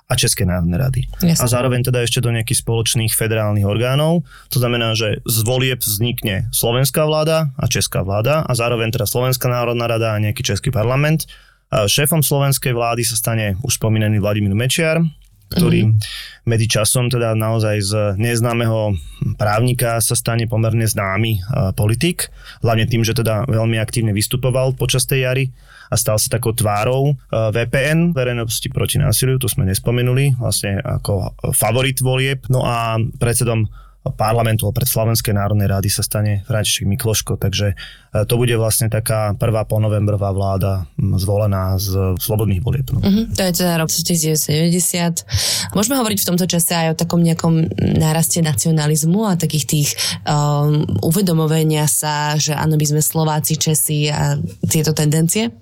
a 0.08 0.16
České 0.16 0.48
národné 0.48 0.80
rady. 0.80 1.04
Jasne. 1.20 1.44
A 1.44 1.52
zároveň 1.52 1.84
teda 1.84 2.00
ešte 2.00 2.24
do 2.24 2.32
nejakých 2.32 2.64
spoločných 2.64 3.12
federálnych 3.12 3.68
orgánov. 3.68 4.24
To 4.48 4.56
znamená, 4.56 4.96
že 4.96 5.20
z 5.28 5.38
volieb 5.44 5.84
vznikne 5.84 6.48
slovenská 6.48 7.04
vláda 7.04 7.52
a 7.60 7.68
česká 7.68 8.00
vláda 8.00 8.40
a 8.40 8.52
zároveň 8.56 8.88
teda 8.88 9.04
Slovenská 9.04 9.52
národná 9.52 9.84
rada 9.84 10.16
a 10.16 10.22
nejaký 10.22 10.40
český 10.40 10.72
parlament. 10.72 11.28
A 11.68 11.84
šéfom 11.84 12.24
slovenskej 12.24 12.72
vlády 12.72 13.04
sa 13.04 13.20
stane 13.20 13.60
už 13.60 13.76
spomínaný 13.76 14.24
Vladimír 14.24 14.56
Mečiar, 14.56 15.04
ktorý 15.48 15.80
mm-hmm. 15.88 16.44
medzi 16.44 16.66
časom 16.68 17.08
teda 17.08 17.32
naozaj 17.32 17.76
z 17.80 17.92
neznámeho 18.20 18.96
právnika 19.40 19.96
sa 20.04 20.12
stane 20.12 20.44
pomerne 20.44 20.84
známy 20.84 21.40
politik, 21.72 22.28
hlavne 22.60 22.84
tým, 22.84 23.02
že 23.04 23.16
teda 23.16 23.48
veľmi 23.48 23.80
aktívne 23.80 24.12
vystupoval 24.12 24.76
počas 24.76 25.08
tej 25.08 25.24
jary 25.24 25.44
a 25.88 25.96
stal 25.96 26.20
sa 26.20 26.36
takou 26.36 26.52
tvárou 26.52 27.16
VPN, 27.32 28.12
verejnosti 28.12 28.68
proti 28.68 29.00
násiliu, 29.00 29.40
to 29.40 29.48
sme 29.48 29.64
nespomenuli, 29.64 30.36
vlastne 30.36 30.84
ako 30.84 31.32
favorit 31.56 32.04
volieb. 32.04 32.44
No 32.52 32.60
a 32.68 33.00
predsedom 33.16 33.72
parlamentu 34.16 34.68
pred 34.72 34.88
Slovenskej 34.88 35.36
národnej 35.36 35.68
rady 35.68 35.88
sa 35.92 36.00
stane 36.00 36.44
František 36.48 36.88
Mikloško, 36.88 37.36
takže 37.36 37.76
to 38.12 38.34
bude 38.40 38.52
vlastne 38.56 38.88
taká 38.88 39.36
prvá 39.36 39.68
ponovembrová 39.68 40.32
vláda 40.32 40.88
zvolená 40.96 41.76
z 41.76 42.16
slobodných 42.16 42.64
volieb. 42.64 42.88
No. 42.88 43.04
Uh-huh. 43.04 43.28
To 43.36 43.42
je 43.44 43.52
teda 43.52 43.76
rok 43.76 43.92
1990. 43.92 45.76
Môžeme 45.76 46.00
hovoriť 46.00 46.18
v 46.24 46.28
tomto 46.32 46.48
čase 46.48 46.72
aj 46.72 46.96
o 46.96 46.98
takom 46.98 47.20
nejakom 47.20 47.68
náraste 48.00 48.40
nacionalizmu 48.40 49.28
a 49.28 49.36
takých 49.36 49.64
tých 49.68 49.88
um, 50.24 50.88
uvedomovania 51.04 51.84
sa, 51.84 52.40
že 52.40 52.56
áno, 52.56 52.80
my 52.80 52.86
sme 52.88 53.04
Slováci, 53.04 53.60
Česi 53.60 54.08
a 54.08 54.40
tieto 54.64 54.96
tendencie? 54.96 55.52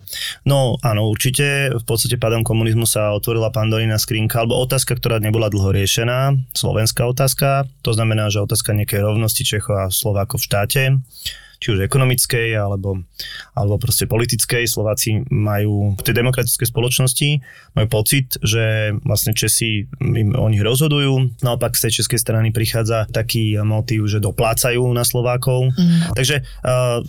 No 0.47 0.79
áno, 0.87 1.11
určite. 1.11 1.75
V 1.75 1.85
podstate 1.85 2.15
pádom 2.15 2.47
komunizmu 2.47 2.87
sa 2.87 3.11
otvorila 3.11 3.51
pandorína 3.51 3.99
skrinka, 3.99 4.47
alebo 4.47 4.63
otázka, 4.63 4.95
ktorá 4.95 5.19
nebola 5.19 5.51
dlho 5.51 5.75
riešená, 5.75 6.39
slovenská 6.55 7.03
otázka. 7.11 7.67
To 7.83 7.91
znamená, 7.91 8.31
že 8.31 8.39
otázka 8.39 8.71
nejakej 8.71 9.03
rovnosti 9.03 9.43
Čechov 9.43 9.75
a 9.75 9.85
Slovákov 9.91 10.41
v 10.43 10.47
štáte 10.47 10.83
či 11.57 11.73
už 11.73 11.85
ekonomickej 11.85 12.57
alebo, 12.57 13.01
alebo 13.57 13.75
proste 13.81 14.05
politickej. 14.05 14.69
Slováci 14.69 15.25
majú 15.29 15.97
v 15.97 16.03
tej 16.05 16.15
demokratickej 16.17 16.69
spoločnosti 16.69 17.29
majú 17.77 17.87
pocit, 17.89 18.37
že 18.41 18.97
vlastne 19.05 19.37
Česi 19.37 19.89
im 20.01 20.33
o 20.37 20.47
nich 20.49 20.65
rozhodujú. 20.65 21.43
Naopak 21.45 21.77
z 21.77 21.89
tej 21.89 22.03
českej 22.03 22.21
strany 22.21 22.49
prichádza 22.53 23.09
taký 23.09 23.57
motív, 23.61 24.09
že 24.09 24.23
doplácajú 24.23 24.85
na 24.93 25.05
Slovákov. 25.05 25.73
Mm. 25.77 26.17
Takže 26.17 26.43
uh, 26.43 27.01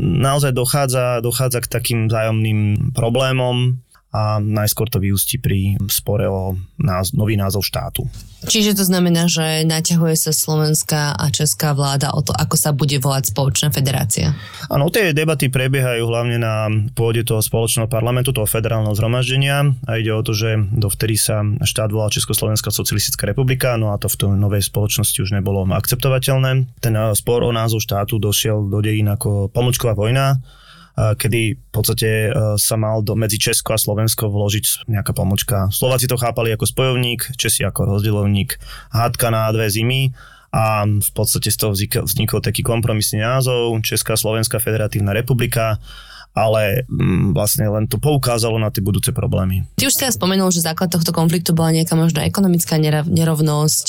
naozaj 0.00 0.52
dochádza, 0.52 1.24
dochádza 1.24 1.64
k 1.64 1.72
takým 1.72 2.00
vzájomným 2.08 2.92
problémom 2.92 3.80
a 4.12 4.36
najskôr 4.38 4.92
to 4.92 5.00
vyústi 5.00 5.40
pri 5.40 5.80
spore 5.88 6.28
o 6.28 6.52
náz- 6.76 7.16
nový 7.16 7.40
názov 7.40 7.64
štátu. 7.64 8.04
Čiže 8.42 8.74
to 8.74 8.84
znamená, 8.84 9.30
že 9.30 9.62
naťahuje 9.62 10.18
sa 10.18 10.32
slovenská 10.34 11.14
a 11.14 11.24
česká 11.30 11.72
vláda 11.72 12.10
o 12.10 12.20
to, 12.26 12.34
ako 12.34 12.58
sa 12.58 12.74
bude 12.74 12.98
volať 12.98 13.30
spoločná 13.30 13.70
federácia. 13.70 14.34
Áno, 14.66 14.90
tie 14.90 15.14
debaty 15.14 15.46
prebiehajú 15.46 16.02
hlavne 16.02 16.42
na 16.42 16.66
pôde 16.92 17.22
toho 17.22 17.38
spoločného 17.38 17.86
parlamentu, 17.86 18.34
toho 18.34 18.50
federálneho 18.50 18.98
zhromaždenia 18.98 19.72
a 19.86 19.96
ide 19.96 20.10
o 20.10 20.26
to, 20.26 20.34
že 20.34 20.58
dovtedy 20.74 21.14
sa 21.14 21.46
štát 21.62 21.94
volá 21.94 22.10
Československá 22.10 22.74
socialistická 22.74 23.30
republika, 23.30 23.78
no 23.78 23.94
a 23.94 23.96
to 23.96 24.10
v 24.10 24.18
tej 24.18 24.34
novej 24.34 24.66
spoločnosti 24.66 25.22
už 25.22 25.38
nebolo 25.38 25.62
akceptovateľné. 25.70 26.82
Ten 26.82 26.94
spor 27.14 27.46
o 27.46 27.54
názov 27.54 27.80
štátu 27.86 28.18
došiel 28.18 28.66
do 28.66 28.82
dejín 28.82 29.06
ako 29.06 29.54
pomočková 29.54 29.94
vojna, 29.94 30.42
kedy 30.96 31.56
v 31.56 31.70
podstate 31.72 32.08
e, 32.28 32.30
sa 32.60 32.76
mal 32.76 33.00
do, 33.00 33.16
medzi 33.16 33.40
Česko 33.40 33.72
a 33.72 33.80
Slovensko 33.80 34.28
vložiť 34.28 34.88
nejaká 34.92 35.16
pomočka. 35.16 35.72
Slováci 35.72 36.04
to 36.04 36.20
chápali 36.20 36.52
ako 36.52 36.68
spojovník, 36.68 37.32
Česi 37.40 37.64
ako 37.64 37.96
rozdielovník, 37.96 38.60
hádka 38.92 39.32
na 39.32 39.48
dve 39.50 39.72
zimy 39.72 40.12
a 40.52 40.84
v 40.84 41.10
podstate 41.16 41.48
z 41.48 41.56
toho 41.56 41.72
vznikol 42.04 42.44
taký 42.44 42.60
kompromisný 42.60 43.24
názov 43.24 43.72
Česká 43.80 44.20
Slovenská 44.20 44.60
federatívna 44.60 45.16
republika 45.16 45.80
ale 46.32 46.88
mm, 46.88 47.36
vlastne 47.36 47.68
len 47.68 47.84
to 47.84 48.00
poukázalo 48.00 48.56
na 48.56 48.72
tie 48.72 48.80
budúce 48.80 49.12
problémy. 49.12 49.68
Ty 49.76 49.88
už 49.88 49.92
si 49.92 50.00
teda 50.00 50.16
spomenul, 50.16 50.48
že 50.48 50.64
základ 50.64 50.88
tohto 50.88 51.12
konfliktu 51.12 51.52
bola 51.52 51.76
nejaká 51.76 51.92
možno 51.92 52.24
ekonomická 52.24 52.80
nerovnosť, 53.04 53.86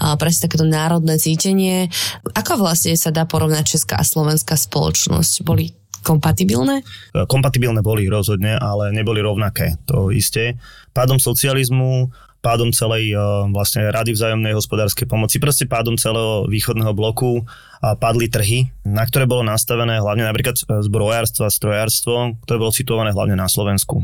a 0.00 0.16
presne 0.16 0.48
takéto 0.48 0.64
národné 0.64 1.20
cítenie. 1.20 1.92
Ako 2.32 2.56
vlastne 2.56 2.96
sa 2.96 3.12
dá 3.12 3.28
porovnať 3.28 3.76
česká 3.76 4.00
a 4.00 4.04
slovenská 4.08 4.56
spoločnosť? 4.56 5.44
Boli 5.44 5.76
kompatibilné? 6.02 6.82
Kompatibilné 7.30 7.80
boli 7.80 8.10
rozhodne, 8.10 8.58
ale 8.58 8.90
neboli 8.90 9.22
rovnaké, 9.22 9.78
to 9.86 10.10
isté. 10.10 10.58
Pádom 10.90 11.22
socializmu, 11.22 12.10
pádom 12.42 12.74
celej 12.74 13.14
vlastne 13.54 13.86
Rady 13.86 14.18
vzájomnej 14.18 14.50
hospodárskej 14.50 15.06
pomoci, 15.06 15.38
proste 15.38 15.70
pádom 15.70 15.94
celého 15.94 16.50
východného 16.50 16.90
bloku 16.90 17.46
a 17.78 17.94
padli 17.94 18.26
trhy, 18.26 18.66
na 18.82 19.06
ktoré 19.06 19.30
bolo 19.30 19.46
nastavené 19.46 20.02
hlavne 20.02 20.26
napríklad 20.26 20.58
zbrojárstvo 20.58 21.46
a 21.46 21.54
strojárstvo, 21.54 22.34
ktoré 22.42 22.58
bolo 22.58 22.74
situované 22.74 23.14
hlavne 23.14 23.38
na 23.38 23.46
Slovensku. 23.46 24.02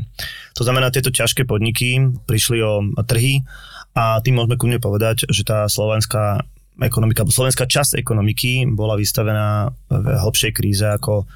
To 0.54 0.62
znamená, 0.62 0.94
tieto 0.94 1.10
ťažké 1.10 1.50
podniky 1.50 1.98
prišli 2.30 2.62
o 2.62 2.86
trhy 3.02 3.42
a 3.98 4.22
tým 4.22 4.38
môžeme 4.38 4.54
kľudne 4.54 4.78
povedať, 4.78 5.26
že 5.26 5.42
tá 5.42 5.66
slovenská 5.66 6.38
ekonomika, 6.78 7.26
slovenská 7.26 7.66
časť 7.66 7.98
ekonomiky 7.98 8.70
bola 8.70 8.94
vystavená 8.94 9.74
v 9.90 10.06
hlbšej 10.14 10.52
kríze 10.54 10.86
ako 10.86 11.26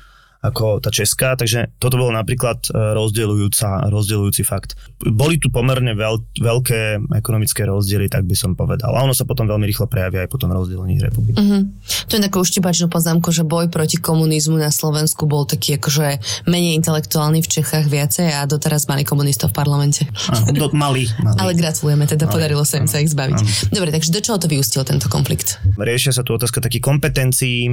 ako 0.43 0.83
tá 0.83 0.91
česká, 0.91 1.39
takže 1.39 1.71
toto 1.79 1.95
bolo 1.95 2.11
napríklad 2.11 2.67
e, 2.67 2.71
rozdeľujúca, 2.75 3.87
rozdeľujúci 3.95 4.43
fakt. 4.43 4.75
Boli 4.99 5.39
tu 5.39 5.55
pomerne 5.55 5.95
veľ, 5.95 6.43
veľké 6.43 7.15
ekonomické 7.15 7.63
rozdiely, 7.63 8.11
tak 8.11 8.27
by 8.27 8.35
som 8.35 8.59
povedal. 8.59 8.91
A 8.91 9.07
ono 9.07 9.15
sa 9.15 9.23
potom 9.23 9.47
veľmi 9.47 9.63
rýchlo 9.71 9.87
prejavia 9.87 10.27
aj 10.27 10.31
potom 10.35 10.51
rozdelení 10.51 10.99
republiky. 10.99 11.39
Uh-huh. 11.39 11.63
To 12.11 12.19
je 12.19 12.23
taká 12.27 12.43
uštipačnú 12.43 12.91
poznámku, 12.91 13.31
že 13.31 13.47
boj 13.47 13.71
proti 13.71 14.03
komunizmu 14.03 14.59
na 14.59 14.75
Slovensku 14.75 15.31
bol 15.31 15.47
taký 15.47 15.79
akože 15.79 16.19
menej 16.51 16.75
intelektuálny 16.83 17.39
v 17.39 17.49
Čechách 17.49 17.87
viacej 17.87 18.35
a 18.35 18.43
doteraz 18.43 18.91
mali 18.91 19.07
komunistov 19.07 19.55
v 19.55 19.63
parlamente. 19.63 20.11
Áno, 20.27 20.75
mali, 20.75 21.07
mali. 21.23 21.39
Ale 21.39 21.55
gratulujeme, 21.55 22.11
teda 22.11 22.27
mali. 22.27 22.35
podarilo 22.35 22.67
sa 22.67 22.83
im 22.83 22.91
sa 22.91 22.99
ich 22.99 23.15
zbaviť. 23.15 23.39
Áno. 23.39 23.47
Dobre, 23.71 23.95
takže 23.95 24.11
do 24.11 24.19
čoho 24.19 24.43
to 24.43 24.51
vyústil 24.51 24.83
tento 24.83 25.07
konflikt? 25.07 25.63
Riešia 25.79 26.11
sa 26.11 26.27
tu 26.27 26.35
otázka 26.35 26.59
takých 26.59 26.83
kompetencií. 26.83 27.71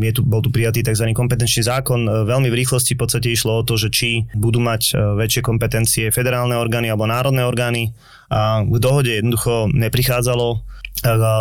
Je 0.00 0.12
tu, 0.16 0.24
bol 0.24 0.40
tu 0.40 0.48
prijatý 0.48 0.80
tzv. 0.80 1.12
kompetenčný 1.12 1.68
zákon 1.68 1.89
zákon 1.90 2.06
e, 2.06 2.10
veľmi 2.30 2.48
v 2.54 2.58
rýchlosti 2.62 2.94
v 2.94 3.00
podstate 3.02 3.28
išlo 3.34 3.58
o 3.58 3.66
to, 3.66 3.74
že 3.74 3.90
či 3.90 4.30
budú 4.38 4.62
mať 4.62 4.94
e, 4.94 5.18
väčšie 5.18 5.42
kompetencie 5.42 6.14
federálne 6.14 6.54
orgány 6.54 6.86
alebo 6.86 7.10
národné 7.10 7.42
orgány. 7.42 7.90
A 8.30 8.62
k 8.62 8.76
dohode 8.78 9.10
jednoducho 9.10 9.74
neprichádzalo. 9.74 10.62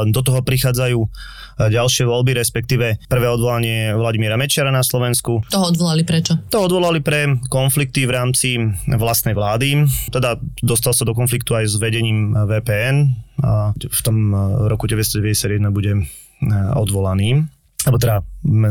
Do 0.09 0.21
toho 0.25 0.41
prichádzajú 0.41 0.97
e, 0.97 1.07
ďalšie 1.69 2.09
voľby, 2.09 2.33
respektíve 2.33 2.97
prvé 3.05 3.27
odvolanie 3.29 3.93
Vladimíra 3.93 4.41
Mečiara 4.41 4.73
na 4.73 4.81
Slovensku. 4.81 5.45
Toho 5.53 5.69
odvolali 5.69 6.01
prečo? 6.01 6.41
To 6.49 6.65
odvolali 6.65 7.05
pre 7.05 7.37
konflikty 7.45 8.09
v 8.09 8.15
rámci 8.17 8.57
vlastnej 8.89 9.37
vlády. 9.37 9.85
Teda 10.09 10.41
dostal 10.65 10.97
sa 10.97 11.05
do 11.05 11.13
konfliktu 11.13 11.53
aj 11.53 11.69
s 11.69 11.75
vedením 11.77 12.33
VPN. 12.33 13.13
A 13.45 13.71
v 13.77 14.01
tom 14.01 14.33
roku 14.65 14.89
1991 14.89 15.69
bude 15.69 15.93
odvolaný 16.73 17.47
alebo 17.87 17.97
teda 18.01 18.23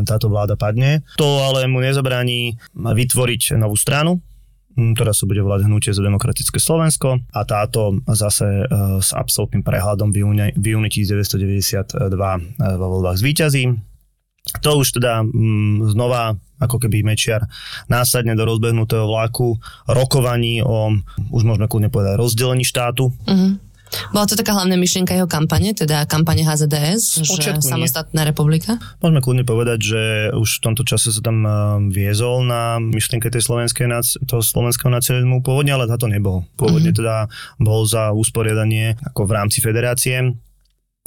táto 0.04 0.28
vláda 0.28 0.58
padne. 0.58 1.00
To 1.16 1.48
ale 1.48 1.64
mu 1.64 1.80
nezabráni 1.80 2.60
vytvoriť 2.76 3.56
novú 3.56 3.72
stranu, 3.78 4.20
ktorá 4.78 5.10
sa 5.10 5.26
bude 5.26 5.42
volať 5.42 5.66
Hnutie 5.66 5.90
za 5.90 6.04
demokratické 6.04 6.62
Slovensko 6.62 7.18
a 7.34 7.40
táto 7.42 7.98
zase 8.14 8.46
e, 8.46 8.64
s 9.02 9.10
absolútnym 9.10 9.66
prehľadom 9.66 10.14
v 10.14 10.22
júni, 10.22 10.46
v 10.54 10.66
júni 10.78 10.86
1992 10.86 11.98
e, 11.98 12.40
vo 12.78 12.86
voľbách 12.86 13.18
zvíťazí 13.18 13.64
To 14.62 14.70
už 14.78 15.02
teda 15.02 15.26
znova 15.92 16.38
ako 16.58 16.78
keby 16.82 17.06
Mečiar 17.06 17.46
následne 17.86 18.34
do 18.34 18.42
rozbehnutého 18.46 19.06
vláku 19.06 19.58
rokovaní 19.86 20.58
o, 20.62 20.90
už 21.30 21.42
môžeme 21.46 21.70
kľudne 21.70 21.90
povedať, 21.90 22.18
rozdelení 22.18 22.66
štátu. 22.66 23.14
Uh-huh. 23.14 23.62
Bola 24.12 24.24
to 24.28 24.36
taká 24.36 24.56
hlavná 24.56 24.76
myšlienka 24.76 25.14
jeho 25.14 25.28
kampane, 25.28 25.72
teda 25.76 26.04
kampane 26.08 26.44
HZDS, 26.44 27.24
že 27.24 27.60
samostatná 27.60 28.24
republika? 28.24 28.80
Môžeme 29.00 29.20
kľudne 29.20 29.44
povedať, 29.44 29.78
že 29.80 30.02
už 30.32 30.60
v 30.60 30.62
tomto 30.64 30.82
čase 30.84 31.12
sa 31.12 31.20
tam 31.20 31.44
viezol 31.92 32.44
na 32.44 32.80
myšlienke 32.80 33.28
tej 33.28 33.44
slovenskej, 33.44 33.88
toho 34.24 34.42
slovenského 34.42 34.92
nacionalizmu 34.92 35.44
pôvodne, 35.44 35.76
ale 35.76 35.88
táto 35.88 36.08
nebol. 36.08 36.44
Pôvodne 36.56 36.90
uh-huh. 36.92 37.00
teda 37.00 37.16
bol 37.60 37.84
za 37.84 38.12
usporiadanie 38.12 38.96
ako 39.04 39.28
v 39.28 39.34
rámci 39.34 39.58
federácie 39.60 40.36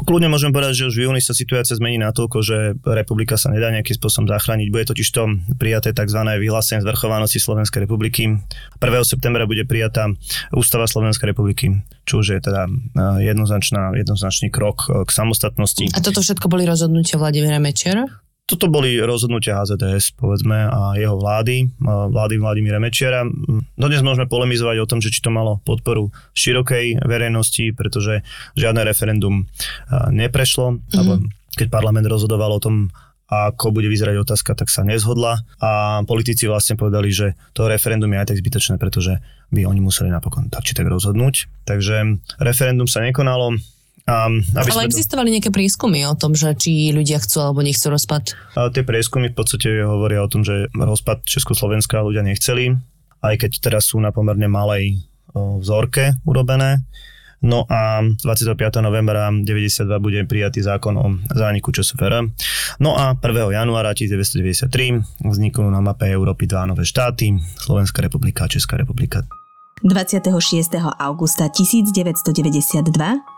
Kľudne 0.01 0.33
môžem 0.33 0.49
povedať, 0.49 0.81
že 0.81 0.87
už 0.89 0.95
v 0.97 1.03
júni 1.05 1.21
sa 1.21 1.37
situácia 1.37 1.77
zmení 1.77 2.01
natoľko, 2.01 2.37
že 2.41 2.57
republika 2.81 3.37
sa 3.37 3.53
nedá 3.53 3.69
nejakým 3.69 3.95
spôsobom 4.01 4.25
zachrániť. 4.27 4.67
Bude 4.73 4.89
totiž 4.89 5.07
to 5.13 5.37
prijaté 5.61 5.93
tzv. 5.93 6.19
vyhlásenie 6.41 6.81
zvrchovanosti 6.81 7.37
Slovenskej 7.37 7.85
republiky. 7.85 8.27
1. 8.27 8.81
septembra 9.05 9.45
bude 9.45 9.61
prijatá 9.69 10.09
Ústava 10.51 10.89
Slovenskej 10.89 11.31
republiky, 11.31 11.85
čo 12.09 12.25
už 12.25 12.33
je 12.33 12.39
teda 12.41 12.65
jednoznačná, 13.21 13.93
jednoznačný 13.93 14.49
krok 14.49 14.89
k 14.89 15.09
samostatnosti. 15.13 15.93
A 15.93 16.01
toto 16.01 16.25
všetko 16.25 16.49
boli 16.49 16.65
rozhodnutia 16.65 17.21
Vladimíra 17.21 17.61
Mečera? 17.61 18.09
Toto 18.51 18.67
boli 18.67 18.99
rozhodnutia 18.99 19.63
HZDS, 19.63 20.19
povedzme, 20.19 20.67
a 20.67 20.99
jeho 20.99 21.15
vlády, 21.15 21.71
vlády 21.87 22.35
Vladimíra 22.35 22.83
Mečiara. 22.83 23.23
No 23.79 23.85
dnes 23.87 24.03
môžeme 24.03 24.27
polemizovať 24.27 24.83
o 24.83 24.89
tom, 24.91 24.99
že 24.99 25.07
či 25.07 25.23
to 25.23 25.31
malo 25.31 25.63
podporu 25.63 26.11
širokej 26.35 26.99
verejnosti, 26.99 27.71
pretože 27.71 28.27
žiadne 28.59 28.83
referendum 28.83 29.47
neprešlo, 30.11 30.75
mm-hmm. 30.75 30.99
alebo 30.99 31.31
keď 31.55 31.67
parlament 31.71 32.11
rozhodoval 32.11 32.59
o 32.59 32.59
tom, 32.59 32.91
ako 33.31 33.71
bude 33.71 33.87
vyzerať 33.87 34.19
otázka, 34.19 34.51
tak 34.59 34.67
sa 34.67 34.83
nezhodla 34.83 35.47
a 35.63 36.03
politici 36.03 36.51
vlastne 36.51 36.75
povedali, 36.75 37.07
že 37.15 37.39
to 37.55 37.71
referendum 37.71 38.11
je 38.11 38.19
aj 38.19 38.27
tak 38.35 38.43
zbytočné, 38.43 38.75
pretože 38.75 39.23
by 39.55 39.63
oni 39.63 39.79
museli 39.79 40.11
napokon 40.11 40.51
tak 40.51 40.67
či 40.67 40.75
tak 40.75 40.91
rozhodnúť. 40.91 41.47
Takže 41.63 42.19
referendum 42.43 42.91
sa 42.91 42.99
nekonalo, 42.99 43.55
Um, 44.09 44.41
aby 44.57 44.69
Ale 44.73 44.89
existovali 44.89 45.29
to... 45.29 45.33
nejaké 45.37 45.51
prieskumy 45.53 46.01
o 46.09 46.17
tom, 46.17 46.33
že 46.33 46.57
či 46.57 46.89
ľudia 46.89 47.21
chcú 47.21 47.37
alebo 47.45 47.61
nechcú 47.61 47.93
rozpad? 47.93 48.33
A 48.57 48.73
tie 48.73 48.81
prieskumy 48.81 49.29
v 49.29 49.37
podstate 49.37 49.85
hovoria 49.85 50.25
o 50.25 50.31
tom, 50.31 50.41
že 50.41 50.67
rozpad 50.73 51.21
Československa 51.21 52.01
ľudia 52.01 52.25
nechceli, 52.25 52.73
aj 53.21 53.35
keď 53.45 53.51
teraz 53.61 53.93
sú 53.93 54.01
na 54.01 54.09
pomerne 54.09 54.49
malej 54.49 54.97
o, 55.37 55.61
vzorke 55.61 56.17
urobené. 56.25 56.81
No 57.41 57.65
a 57.65 58.05
25. 58.05 58.53
novembra 58.85 59.33
92 59.33 59.97
bude 59.97 60.21
prijatý 60.29 60.61
zákon 60.61 60.93
o 60.93 61.07
zániku 61.33 61.73
ČSFR. 61.73 62.29
No 62.77 62.93
a 62.93 63.17
1. 63.17 63.57
januára 63.57 63.97
1993 63.97 65.25
vzniknú 65.25 65.65
na 65.73 65.81
mape 65.81 66.05
Európy 66.05 66.45
dva 66.45 66.69
nové 66.69 66.85
štáty, 66.85 67.33
Slovenská 67.57 68.05
republika 68.05 68.45
a 68.45 68.49
Česká 68.49 68.77
republika. 68.77 69.25
26. 69.81 70.29
augusta 71.01 71.49
1992 71.49 73.30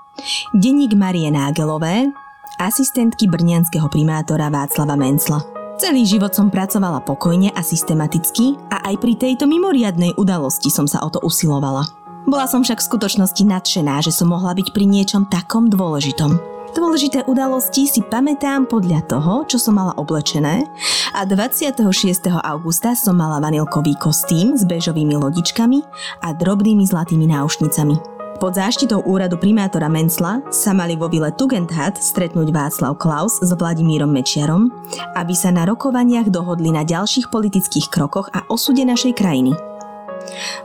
Denník 0.54 0.94
Marie 0.94 1.34
Nágelové, 1.34 2.14
asistentky 2.62 3.26
brnianského 3.26 3.90
primátora 3.90 4.54
Václava 4.54 4.94
Mencla. 4.94 5.42
Celý 5.82 6.06
život 6.06 6.32
som 6.32 6.54
pracovala 6.54 7.02
pokojne 7.02 7.50
a 7.52 7.66
systematicky 7.66 8.56
a 8.70 8.86
aj 8.94 9.02
pri 9.02 9.14
tejto 9.18 9.50
mimoriadnej 9.50 10.14
udalosti 10.16 10.70
som 10.70 10.86
sa 10.86 11.02
o 11.02 11.10
to 11.10 11.18
usilovala. 11.26 11.90
Bola 12.30 12.46
som 12.46 12.62
však 12.62 12.80
v 12.80 12.88
skutočnosti 12.94 13.44
nadšená, 13.44 14.00
že 14.06 14.14
som 14.14 14.32
mohla 14.32 14.54
byť 14.54 14.70
pri 14.72 14.86
niečom 14.86 15.28
takom 15.28 15.68
dôležitom. 15.68 16.40
Dôležité 16.74 17.22
udalosti 17.30 17.86
si 17.86 18.02
pamätám 18.02 18.66
podľa 18.66 19.06
toho, 19.06 19.46
čo 19.46 19.62
som 19.62 19.78
mala 19.78 19.94
oblečené 19.94 20.66
a 21.14 21.22
26. 21.22 21.86
augusta 22.34 22.98
som 22.98 23.14
mala 23.14 23.38
vanilkový 23.38 23.94
kostým 24.02 24.58
s 24.58 24.66
bežovými 24.66 25.14
lodičkami 25.14 25.86
a 26.26 26.34
drobnými 26.34 26.82
zlatými 26.86 27.30
náušnicami. 27.30 28.13
Pod 28.38 28.58
záštitou 28.58 29.06
úradu 29.06 29.38
primátora 29.38 29.90
Mencla 29.90 30.42
sa 30.50 30.72
mali 30.74 30.98
vo 30.98 31.10
vile 31.10 31.30
Tugendhat 31.34 31.98
stretnúť 31.98 32.50
Václav 32.50 32.98
Klaus 32.98 33.38
s 33.42 33.50
Vladimírom 33.54 34.10
Mečiarom, 34.10 34.70
aby 35.18 35.34
sa 35.38 35.54
na 35.54 35.66
rokovaniach 35.66 36.30
dohodli 36.30 36.74
na 36.74 36.86
ďalších 36.86 37.30
politických 37.30 37.90
krokoch 37.92 38.30
a 38.34 38.46
osude 38.50 38.82
našej 38.86 39.14
krajiny. 39.14 39.54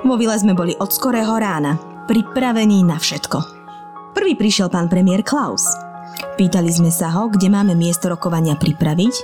Vo 0.06 0.14
vile 0.16 0.36
sme 0.38 0.54
boli 0.54 0.76
od 0.78 0.92
skorého 0.92 1.34
rána, 1.36 1.76
pripravení 2.06 2.86
na 2.86 2.96
všetko. 2.96 3.38
Prvý 4.16 4.38
prišiel 4.38 4.72
pán 4.72 4.88
premiér 4.88 5.26
Klaus– 5.26 5.66
Pýtali 6.38 6.70
sme 6.70 6.94
sa 6.94 7.10
ho, 7.10 7.26
kde 7.26 7.50
máme 7.50 7.74
miesto 7.74 8.06
rokovania 8.06 8.54
pripraviť, 8.54 9.14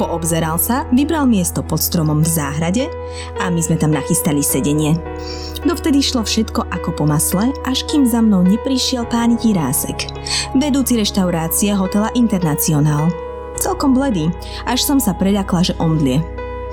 poobzeral 0.00 0.56
sa, 0.56 0.88
vybral 0.88 1.28
miesto 1.28 1.60
pod 1.60 1.84
stromom 1.84 2.24
v 2.24 2.32
záhrade 2.32 2.88
a 3.36 3.52
my 3.52 3.60
sme 3.60 3.76
tam 3.76 3.92
nachystali 3.92 4.40
sedenie. 4.40 4.96
Dovtedy 5.68 6.00
šlo 6.00 6.24
všetko 6.24 6.72
ako 6.72 6.96
po 6.96 7.04
masle, 7.04 7.52
až 7.68 7.84
kým 7.84 8.08
za 8.08 8.24
mnou 8.24 8.40
neprišiel 8.40 9.04
pán 9.04 9.36
Jirásek, 9.36 10.16
vedúci 10.56 10.96
reštaurácie 10.96 11.76
hotela 11.76 12.08
Internacionál. 12.16 13.12
Celkom 13.60 13.92
bledý, 13.92 14.32
až 14.64 14.80
som 14.80 14.96
sa 14.96 15.12
preľakla, 15.12 15.60
že 15.60 15.76
omdlie. 15.76 16.24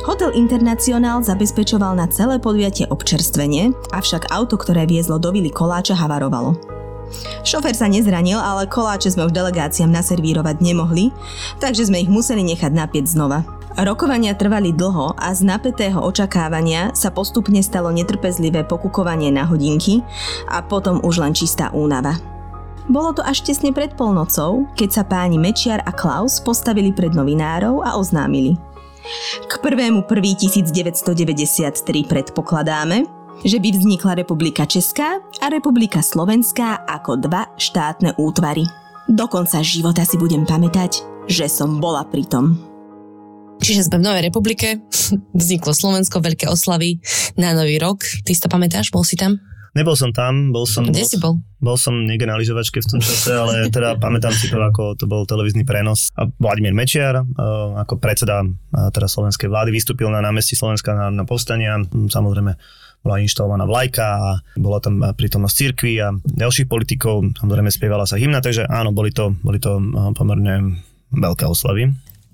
Hotel 0.08 0.32
Internacionál 0.32 1.20
zabezpečoval 1.28 2.00
na 2.00 2.08
celé 2.08 2.40
podujatie 2.40 2.88
občerstvenie, 2.88 3.76
avšak 3.92 4.32
auto, 4.32 4.56
ktoré 4.56 4.88
viezlo 4.88 5.20
do 5.20 5.28
Vily 5.36 5.52
Koláča, 5.52 6.00
havarovalo. 6.00 6.79
Šofer 7.44 7.74
sa 7.74 7.90
nezranil, 7.90 8.38
ale 8.38 8.70
koláče 8.70 9.14
sme 9.14 9.26
už 9.26 9.34
delegáciám 9.34 9.90
naservírovať 9.90 10.62
nemohli, 10.62 11.10
takže 11.58 11.90
sme 11.90 12.02
ich 12.04 12.12
museli 12.12 12.46
nechať 12.46 12.72
napieť 12.74 13.10
znova. 13.10 13.42
Rokovania 13.80 14.36
trvali 14.36 14.76
dlho 14.76 15.16
a 15.16 15.32
z 15.32 15.46
napätého 15.46 16.04
očakávania 16.04 16.92
sa 16.92 17.14
postupne 17.14 17.64
stalo 17.64 17.94
netrpezlivé 17.94 18.68
pokukovanie 18.68 19.32
na 19.32 19.48
hodinky 19.48 20.04
a 20.52 20.60
potom 20.60 21.00
už 21.06 21.24
len 21.24 21.32
čistá 21.32 21.72
únava. 21.72 22.20
Bolo 22.90 23.14
to 23.14 23.22
až 23.22 23.46
tesne 23.46 23.70
pred 23.70 23.94
polnocou, 23.94 24.66
keď 24.74 24.90
sa 24.90 25.04
páni 25.06 25.38
Mečiar 25.38 25.86
a 25.86 25.94
Klaus 25.94 26.42
postavili 26.42 26.90
pred 26.90 27.14
novinárov 27.14 27.86
a 27.86 28.02
oznámili. 28.02 28.58
K 29.46 29.62
1.1.1993 29.62 32.10
predpokladáme, 32.10 33.06
že 33.44 33.58
by 33.60 33.70
vznikla 33.72 34.20
Republika 34.20 34.68
Česká 34.68 35.24
a 35.40 35.46
Republika 35.48 36.04
Slovenská 36.04 36.84
ako 36.88 37.24
dva 37.24 37.48
štátne 37.56 38.16
útvary. 38.20 38.68
Do 39.08 39.26
konca 39.32 39.64
života 39.64 40.04
si 40.04 40.20
budem 40.20 40.44
pamätať, 40.44 41.02
že 41.32 41.48
som 41.48 41.80
bola 41.80 42.04
pri 42.04 42.28
tom. 42.28 42.60
Čiže 43.60 43.92
sme 43.92 44.00
v 44.00 44.06
Novej 44.08 44.24
republike, 44.32 44.80
vzniklo 45.40 45.72
Slovensko, 45.76 46.24
veľké 46.24 46.48
oslavy 46.48 47.00
na 47.36 47.52
Nový 47.56 47.80
rok. 47.80 48.04
Ty 48.24 48.32
si 48.32 48.42
to 48.42 48.52
pamätáš? 48.52 48.92
Bol 48.92 49.04
si 49.04 49.20
tam? 49.20 49.40
Nebol 49.78 49.94
som 49.94 50.10
tam, 50.10 50.50
bol 50.50 50.66
som... 50.66 50.82
Kde 50.82 51.06
bol, 51.06 51.10
si 51.10 51.18
bol? 51.22 51.34
Bol 51.62 51.78
som 51.78 51.94
niekde 51.94 52.26
na 52.26 52.42
lyžovačke 52.42 52.82
v 52.82 52.90
tom 52.90 53.00
čase, 53.06 53.30
ale 53.38 53.70
teda 53.70 54.02
pamätám 54.02 54.34
si 54.34 54.50
to, 54.50 54.58
ako 54.58 54.98
to 54.98 55.06
bol 55.06 55.30
televízny 55.30 55.62
prenos. 55.62 56.10
A 56.18 56.26
Vladimír 56.26 56.74
Mečiar, 56.74 57.22
ako 57.78 58.02
predseda 58.02 58.42
teda 58.74 59.06
slovenskej 59.06 59.46
vlády, 59.46 59.70
vystúpil 59.70 60.10
na 60.10 60.26
námestí 60.26 60.58
Slovenska 60.58 60.98
na, 60.98 61.14
na 61.14 61.22
povstania. 61.22 61.78
Samozrejme, 61.86 62.58
bola 63.00 63.24
inštalovaná 63.24 63.64
vlajka 63.64 64.06
a 64.06 64.30
bola 64.60 64.80
tam 64.84 65.00
prítomnosť 65.02 65.56
cirkvi 65.56 65.94
a 66.04 66.12
ďalších 66.16 66.68
politikov, 66.68 67.24
samozrejme 67.40 67.72
spievala 67.72 68.04
sa 68.04 68.20
hymna, 68.20 68.44
takže 68.44 68.68
áno, 68.68 68.92
boli 68.92 69.16
to, 69.16 69.32
boli 69.40 69.58
to 69.58 69.80
eh, 69.80 70.12
pomerne 70.16 70.84
veľké 71.10 71.48
oslavy. 71.48 71.90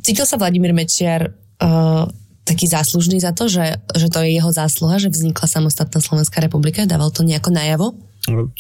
Cítil 0.05 0.27
sa 0.27 0.37
Vladimír 0.37 0.69
Mečiar 0.69 1.33
uh, 1.57 2.05
taký 2.45 2.69
záslužný 2.69 3.17
za 3.17 3.33
to, 3.33 3.49
že, 3.49 3.81
že 3.97 4.07
to 4.13 4.21
je 4.21 4.37
jeho 4.37 4.53
zásluha, 4.53 5.01
že 5.01 5.09
vznikla 5.09 5.49
samostatná 5.49 5.97
Slovenská 5.97 6.45
republika? 6.45 6.85
Dával 6.85 7.09
to 7.09 7.25
nejako 7.25 7.49
najavo? 7.49 7.87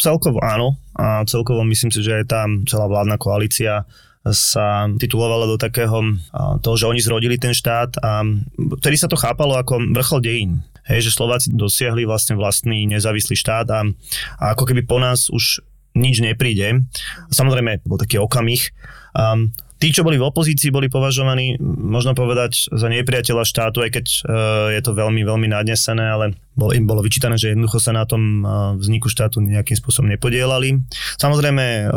Celkovo 0.01 0.41
áno 0.41 0.73
a 0.97 1.21
celkovo 1.29 1.61
myslím 1.69 1.93
si, 1.93 2.01
že 2.01 2.21
aj 2.21 2.25
tá 2.25 2.41
celá 2.65 2.89
vládna 2.89 3.21
koalícia 3.21 3.85
sa 4.25 4.89
titulovala 4.97 5.45
do 5.45 5.57
takého 5.61 6.17
toho, 6.65 6.75
že 6.77 6.89
oni 6.89 6.97
zrodili 6.97 7.37
ten 7.37 7.53
štát 7.53 8.01
a 8.01 8.25
vtedy 8.81 8.97
sa 8.97 9.05
to 9.05 9.13
chápalo 9.21 9.53
ako 9.53 9.77
vrchol 9.93 10.17
dejín. 10.25 10.65
Hej, 10.85 11.09
že 11.09 11.15
Slováci 11.17 11.49
dosiahli 11.49 12.05
vlastne 12.05 12.37
vlastný 12.37 12.85
nezávislý 12.85 13.33
štát 13.33 13.67
a, 13.73 13.81
a 14.37 14.43
ako 14.53 14.69
keby 14.69 14.85
po 14.85 15.01
nás 15.01 15.33
už 15.33 15.65
nič 15.95 16.19
nepríde. 16.21 16.85
Samozrejme, 17.31 17.81
bol 17.87 17.97
taký 17.97 18.19
okamih. 18.19 18.69
Um, 19.15 19.55
tí, 19.79 19.91
čo 19.91 20.03
boli 20.03 20.15
v 20.19 20.27
opozícii, 20.27 20.73
boli 20.73 20.87
považovaní, 20.91 21.59
možno 21.63 22.15
povedať, 22.15 22.71
za 22.71 22.87
nepriateľa 22.87 23.43
štátu, 23.43 23.83
aj 23.83 23.91
keď 23.95 24.05
uh, 24.05 24.21
je 24.75 24.81
to 24.81 24.91
veľmi, 24.95 25.21
veľmi 25.23 25.47
nadnesené, 25.51 26.05
ale 26.05 26.25
bol, 26.55 26.71
im 26.71 26.87
bolo 26.87 27.03
vyčítané, 27.03 27.35
že 27.35 27.51
jednoducho 27.51 27.83
sa 27.83 27.91
na 27.91 28.07
tom 28.07 28.47
vzniku 28.79 29.11
štátu 29.11 29.43
nejakým 29.43 29.75
spôsobom 29.75 30.07
nepodielali. 30.07 30.79
Samozrejme, 31.19 31.91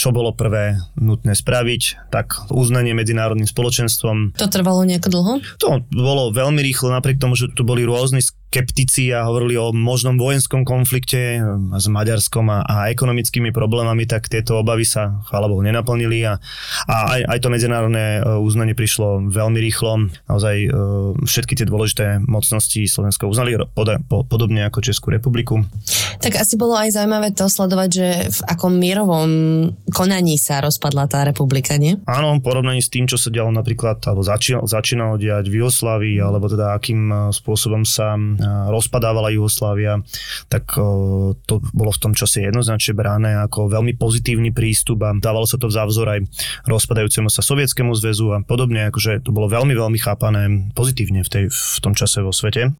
čo 0.00 0.16
bolo 0.16 0.32
prvé 0.32 0.80
nutné 0.96 1.36
spraviť, 1.36 2.08
tak 2.08 2.48
uznanie 2.48 2.96
medzinárodným 2.96 3.44
spoločenstvom. 3.44 4.32
To 4.40 4.48
trvalo 4.48 4.88
nejako 4.88 5.08
dlho? 5.12 5.32
To 5.60 5.84
bolo 5.92 6.32
veľmi 6.32 6.64
rýchlo, 6.64 6.88
napriek 6.88 7.20
tomu, 7.20 7.36
že 7.36 7.52
tu 7.52 7.68
boli 7.68 7.84
rôzni 7.84 8.24
skeptici 8.48 9.12
a 9.12 9.28
hovorili 9.28 9.60
o 9.60 9.76
možnom 9.76 10.16
vojenskom 10.16 10.64
konflikte 10.64 11.36
s 11.76 11.86
Maďarskom 11.86 12.48
a, 12.48 12.64
a 12.64 12.76
ekonomickými 12.88 13.52
problémami, 13.52 14.08
tak 14.08 14.32
tieto 14.32 14.64
obavy 14.64 14.88
sa, 14.88 15.20
chvála 15.28 15.52
Bohu, 15.52 15.60
nenaplnili 15.60 16.24
a, 16.24 16.40
a 16.88 16.96
aj, 17.12 17.20
aj 17.28 17.38
to 17.44 17.48
medzinárodné 17.52 18.24
uznanie 18.40 18.72
prišlo 18.72 19.28
veľmi 19.28 19.60
rýchlo. 19.60 20.08
Naozaj 20.24 20.56
všetky 21.28 21.60
tie 21.60 21.68
dôležité 21.68 22.24
mocnosti 22.24 22.80
Slovensko 22.88 23.28
uznali 23.28 23.60
pod, 23.76 24.00
po, 24.08 24.24
podobne 24.24 24.64
ako 24.64 24.80
Českú 24.80 25.12
republiku. 25.12 25.60
Tak 26.18 26.40
asi 26.40 26.56
bolo 26.56 26.74
aj 26.74 26.96
zaujímavé 26.96 27.36
to 27.36 27.46
sledovať, 27.46 27.88
že 27.92 28.08
v 28.32 28.40
akom 28.48 28.74
mierovom 28.74 29.28
konaní 29.92 30.40
sa 30.40 30.64
rozpadla 30.64 31.04
tá 31.06 31.22
republika, 31.22 31.76
nie? 31.76 32.00
Áno, 32.08 32.40
porovnaní 32.40 32.80
s 32.80 32.88
tým, 32.88 33.04
čo 33.04 33.20
sa 33.20 33.28
dialo 33.28 33.52
napríklad, 33.52 34.00
alebo 34.08 34.24
začínalo, 34.24 34.64
začínalo 34.64 35.14
diať 35.20 35.52
v 35.52 35.60
Jugoslávii, 35.62 36.16
alebo 36.22 36.48
teda 36.48 36.74
akým 36.74 37.00
e, 37.10 37.14
spôsobom 37.34 37.82
sa 37.84 38.14
e, 38.14 38.20
rozpadávala 38.44 39.34
Jugoslávia, 39.34 40.02
tak 40.46 40.70
e, 40.76 40.82
to 41.44 41.54
bolo 41.74 41.90
v 41.90 42.02
tom 42.02 42.12
čase 42.14 42.46
jednoznačne 42.46 42.94
bráne 42.94 43.30
ako 43.44 43.70
veľmi 43.72 43.96
pozitívny 43.96 44.54
prístup 44.54 45.02
a 45.04 45.14
dávalo 45.16 45.44
sa 45.44 45.58
to 45.58 45.66
v 45.66 45.76
závzor 45.76 46.06
aj 46.08 46.20
rozpadajúcemu 46.68 47.28
sa 47.28 47.42
Sovietskému 47.42 47.92
zväzu 47.96 48.34
a 48.34 48.38
podobne, 48.44 48.88
akože 48.88 49.24
to 49.24 49.30
bolo 49.34 49.50
veľmi, 49.50 49.74
veľmi 49.74 49.98
chápané 49.98 50.70
pozitívne 50.72 51.24
v, 51.24 51.28
tej, 51.28 51.44
v 51.50 51.78
tom 51.82 51.96
čase 51.96 52.22
vo 52.22 52.30
svete. 52.30 52.76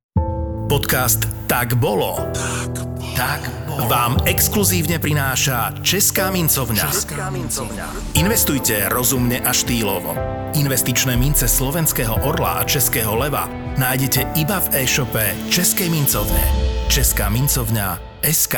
Podcast 0.68 1.24
Tak 1.48 1.80
bolo. 1.80 2.20
Tak, 2.36 2.72
tak 3.16 3.42
bolo. 3.64 3.88
Vám 3.88 4.20
exkluzívne 4.28 5.00
prináša 5.00 5.72
Česká 5.80 6.28
mincovňa. 6.28 6.84
Česká 6.92 7.32
mincovňa. 7.32 8.12
Investujte 8.20 8.84
rozumne 8.92 9.40
a 9.40 9.48
štýlovo. 9.48 10.12
Investičné 10.52 11.16
mince 11.16 11.48
slovenského 11.48 12.20
orla 12.20 12.60
a 12.60 12.68
českého 12.68 13.16
leva 13.16 13.48
nájdete 13.80 14.36
iba 14.36 14.60
v 14.60 14.84
e-shope 14.84 15.32
Českej 15.48 15.88
mincovne. 15.88 16.44
Česká 16.92 17.32
mincovňa 17.32 18.20
SK. 18.28 18.56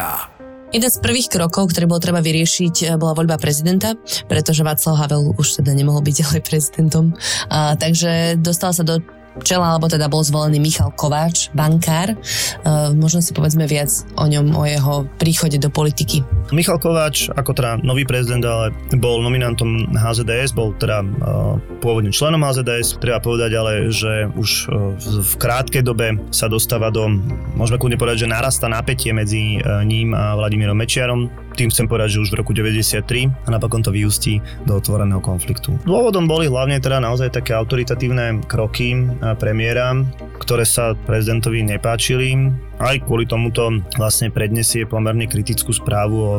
Jeden 0.74 0.90
z 0.90 0.98
prvých 0.98 1.30
krokov, 1.30 1.70
ktorý 1.70 1.86
bolo 1.86 2.02
treba 2.02 2.18
vyriešiť, 2.18 2.98
bola 2.98 3.14
voľba 3.14 3.38
prezidenta, 3.38 3.94
pretože 4.26 4.66
Václav 4.66 4.98
Havel 4.98 5.30
už 5.38 5.62
teda 5.62 5.78
nemohol 5.78 6.02
byť 6.02 6.14
ďalej 6.26 6.40
prezidentom. 6.42 7.14
A, 7.54 7.78
takže 7.78 8.34
dostal 8.34 8.74
sa 8.74 8.82
do 8.82 8.98
čela, 9.46 9.74
alebo 9.74 9.86
teda 9.86 10.10
bol 10.10 10.20
zvolený 10.26 10.58
Michal 10.58 10.90
Kováč, 10.94 11.50
bankár. 11.54 12.18
Uh, 12.66 12.90
možno 12.94 13.22
si 13.22 13.30
povedzme 13.30 13.64
viac 13.70 13.90
o 14.18 14.26
ňom, 14.26 14.52
o 14.54 14.64
jeho 14.66 15.06
príchode 15.16 15.56
do 15.62 15.70
politiky. 15.70 16.26
Michal 16.50 16.82
Kováč, 16.82 17.30
ako 17.30 17.54
teda 17.54 17.78
nový 17.86 18.02
prezident, 18.02 18.42
ale 18.42 18.74
bol 18.98 19.22
nominantom 19.22 19.94
HZDS, 19.94 20.50
bol 20.52 20.74
teda 20.76 21.02
uh, 21.02 21.56
pôvodne 21.78 22.10
členom 22.10 22.42
HZDS. 22.42 22.98
Treba 22.98 23.22
povedať 23.22 23.50
ale, 23.54 23.72
že 23.94 24.26
už 24.34 24.50
uh, 24.66 24.94
v 25.22 25.32
krátkej 25.38 25.86
dobe 25.86 26.18
sa 26.34 26.50
dostáva 26.50 26.90
do, 26.90 27.06
môžeme 27.54 27.78
kľudne 27.78 27.98
povedať, 28.00 28.26
že 28.26 28.32
narasta 28.32 28.66
napätie 28.66 29.14
medzi 29.14 29.62
ním 29.86 30.12
a 30.12 30.34
Vladimírom 30.34 30.74
Mečiarom. 30.76 31.30
Tým 31.58 31.68
chcem 31.68 31.86
povedať, 31.90 32.16
že 32.16 32.22
už 32.24 32.30
v 32.32 32.38
roku 32.40 32.52
93 32.56 33.04
a 33.28 33.48
napokon 33.52 33.84
to 33.84 33.92
vyústí 33.92 34.40
do 34.64 34.78
otvoreného 34.78 35.20
konfliktu. 35.20 35.76
Dôvodom 35.84 36.24
boli 36.24 36.48
hlavne 36.48 36.80
teda 36.80 37.02
naozaj 37.02 37.36
také 37.36 37.52
autoritatívne 37.52 38.46
kroky 38.48 38.96
premiéra, 39.36 39.92
ktoré 40.40 40.64
sa 40.64 40.96
prezidentovi 40.96 41.62
nepáčili. 41.62 42.50
Aj 42.80 42.96
kvôli 42.96 43.28
tomuto 43.28 43.68
vlastne 44.00 44.32
prednesie 44.32 44.88
pomerne 44.88 45.28
kritickú 45.28 45.68
správu 45.68 46.16
o 46.16 46.34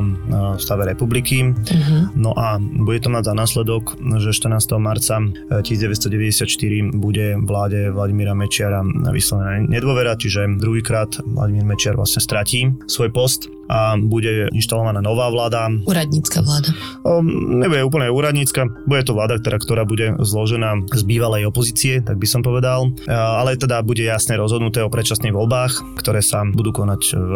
stave 0.57 0.89
republiky. 0.89 1.53
Uh-huh. 1.53 2.09
No 2.17 2.33
a 2.33 2.57
bude 2.57 2.97
to 2.97 3.13
mať 3.13 3.29
za 3.29 3.33
následok, 3.37 3.93
že 4.17 4.33
14. 4.33 4.57
marca 4.81 5.21
1994 5.61 6.49
bude 6.97 7.37
vláde 7.45 7.93
Vladimíra 7.93 8.33
Mečiara 8.33 8.81
vyslovená 9.13 9.69
nedôvera, 9.69 10.17
čiže 10.17 10.57
druhýkrát 10.57 11.21
Vladimír 11.21 11.61
Mečiar 11.61 11.93
vlastne 11.93 12.25
stratí 12.25 12.73
svoj 12.89 13.13
post 13.13 13.45
a 13.71 13.95
bude 13.95 14.51
inštalovaná 14.51 14.99
nová 14.99 15.31
vláda. 15.31 15.69
Úradnícka 15.87 16.43
vláda. 16.43 16.73
O, 17.07 17.23
nebude 17.61 17.85
úplne 17.87 18.11
úradnícka, 18.11 18.67
bude 18.83 19.05
to 19.05 19.15
vláda, 19.15 19.39
ktorá, 19.39 19.57
ktorá 19.61 19.83
bude 19.87 20.11
zložená 20.19 20.89
z 20.91 21.01
bývalej 21.07 21.47
opozície, 21.47 22.03
tak 22.03 22.19
by 22.19 22.27
som 22.27 22.41
povedal, 22.43 22.91
ale 23.07 23.55
teda 23.55 23.79
bude 23.91 24.07
jasne 24.07 24.39
rozhodnuté 24.39 24.79
o 24.79 24.87
predčasných 24.87 25.35
voľbách, 25.35 25.99
ktoré 25.99 26.23
sa 26.23 26.47
budú 26.47 26.71
konať 26.71 27.01
v 27.11 27.33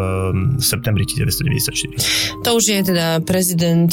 septembri 0.63 1.03
1994. 1.03 2.47
To 2.47 2.55
už 2.55 2.63
je 2.71 2.79
teda 2.95 3.19
prezident 3.27 3.91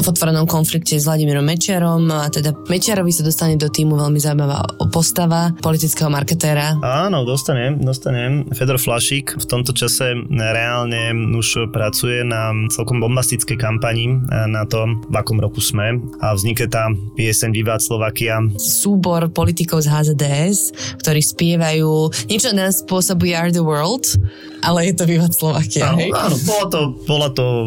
v 0.00 0.06
otvorenom 0.08 0.48
konflikte 0.48 0.96
s 0.96 1.04
Vladimírom 1.04 1.44
Mečiarom 1.44 2.08
a 2.08 2.32
teda 2.32 2.56
Mečiarovi 2.72 3.12
sa 3.12 3.20
dostane 3.20 3.60
do 3.60 3.68
týmu 3.68 4.00
veľmi 4.00 4.16
zaujímavá 4.16 4.64
postava 4.88 5.52
politického 5.60 6.08
marketéra. 6.08 6.80
Áno, 6.80 7.28
dostanem, 7.28 7.76
dostanem. 7.76 8.48
Fedor 8.56 8.80
Flašík 8.80 9.36
v 9.36 9.44
tomto 9.44 9.76
čase 9.76 10.16
reálne 10.32 11.12
už 11.36 11.68
pracuje 11.68 12.24
na 12.24 12.56
celkom 12.72 13.04
bombastickej 13.04 13.60
kampani 13.60 14.08
e, 14.08 14.16
na 14.48 14.64
to, 14.64 14.88
v 14.88 15.14
akom 15.20 15.36
roku 15.36 15.60
sme 15.60 16.00
a 16.24 16.32
vznikne 16.32 16.64
tá 16.72 16.88
pieseň 17.20 17.50
Viva 17.52 17.76
Slovakia. 17.76 18.40
Súbor 18.56 19.28
politikov 19.28 19.84
z 19.84 19.92
HZDS, 19.92 20.58
ktorí 21.04 21.20
spievajú 21.20 21.89
niečo 22.30 22.50
na 22.52 22.70
spôsob 22.70 23.22
We 23.22 23.32
Are 23.36 23.50
the 23.50 23.62
World, 23.62 24.18
ale 24.66 24.90
je 24.90 24.94
to 24.98 25.04
Viva 25.08 25.28
Slovakia. 25.30 25.92
Áno, 25.94 26.02
áno 26.12 26.36
bola 26.44 26.66
to, 26.68 26.80
bola 27.06 27.28
to 27.32 27.44
o, 27.46 27.64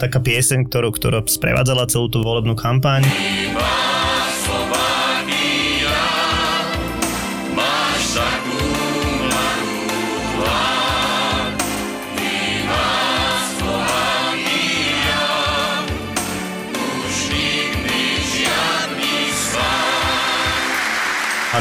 taká 0.00 0.18
pieseň, 0.18 0.68
ktorú, 0.68 0.94
ktorá 0.94 1.20
sprevádzala 1.22 1.88
celú 1.88 2.08
tú 2.10 2.24
volebnú 2.24 2.56
kampaň. 2.58 3.04
Viva! 3.06 3.91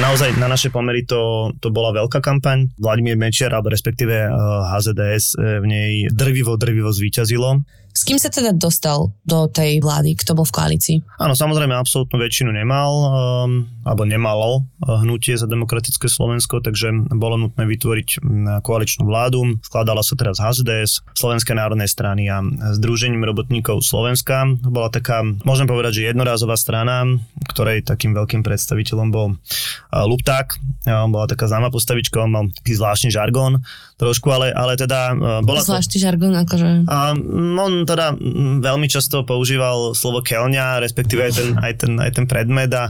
Naozaj 0.02 0.34
na 0.42 0.50
naše 0.50 0.74
pomery 0.74 1.06
to, 1.06 1.54
to 1.62 1.70
bola 1.70 1.94
veľká 1.94 2.26
kampaň. 2.26 2.74
Vladimír 2.82 3.14
Mečiar, 3.22 3.54
alebo 3.54 3.70
respektíve 3.70 4.34
HZDS 4.74 5.38
eh, 5.38 5.62
v 5.62 5.66
nej 5.70 5.92
drvivo, 6.10 6.58
drvivo 6.58 6.90
zvíťazilo. 6.90 7.62
S 8.02 8.10
kým 8.10 8.18
sa 8.18 8.34
teda 8.34 8.50
dostal 8.50 9.14
do 9.22 9.46
tej 9.46 9.78
vlády? 9.78 10.18
Kto 10.18 10.34
bol 10.34 10.42
v 10.42 10.58
koalícii? 10.58 10.98
Áno, 11.22 11.38
samozrejme, 11.38 11.78
absolútnu 11.78 12.18
väčšinu 12.18 12.50
nemal, 12.50 12.90
um, 12.90 13.70
alebo 13.86 14.10
nemalo 14.10 14.66
uh, 14.66 15.06
hnutie 15.06 15.38
za 15.38 15.46
demokratické 15.46 16.10
Slovensko, 16.10 16.66
takže 16.66 17.14
bolo 17.14 17.38
nutné 17.38 17.62
vytvoriť 17.62 18.10
um, 18.18 18.58
koaličnú 18.66 19.06
vládu. 19.06 19.62
Skladala 19.62 20.02
sa 20.02 20.18
teraz 20.18 20.42
HZDS, 20.42 21.14
Slovenskej 21.14 21.54
národnej 21.54 21.86
strany 21.86 22.26
a 22.26 22.42
Združením 22.74 23.22
robotníkov 23.22 23.86
Slovenska. 23.86 24.50
Bola 24.66 24.90
taká, 24.90 25.22
môžem 25.46 25.70
povedať, 25.70 26.02
že 26.02 26.10
jednorázová 26.10 26.58
strana, 26.58 27.06
ktorej 27.54 27.86
takým 27.86 28.18
veľkým 28.18 28.42
predstaviteľom 28.42 29.14
bol 29.14 29.38
uh, 29.38 30.10
Lupták. 30.10 30.58
On 30.90 31.14
bola 31.14 31.30
taká 31.30 31.46
známa 31.46 31.70
postavička, 31.70 32.26
on 32.26 32.34
mal 32.34 32.44
taký 32.50 32.82
zvláštny 32.82 33.14
žargón 33.14 33.62
trošku, 34.02 34.34
ale, 34.34 34.50
ale 34.50 34.74
teda 34.74 35.14
uh, 35.14 35.46
bola 35.46 35.62
Zvláštny 35.62 35.98
to... 35.98 36.04
žargón, 36.04 36.34
akože... 36.34 36.90
A, 36.90 37.14
on 37.62 37.86
teda 37.86 38.18
veľmi 38.66 38.90
často 38.90 39.22
používal 39.22 39.94
slovo 39.94 40.26
keľňa, 40.26 40.82
respektíve 40.82 41.30
aj 41.30 41.34
ten, 41.38 41.50
aj 41.62 41.74
ten, 41.86 41.94
aj 42.02 42.12
ten 42.18 42.26
predmed 42.26 42.74
a 42.74 42.90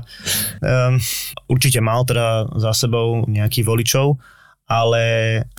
um, 0.64 0.96
určite 1.52 1.84
mal 1.84 2.08
teda 2.08 2.48
za 2.56 2.72
sebou 2.72 3.28
nejakých 3.28 3.68
voličov 3.68 4.16
ale 4.72 5.04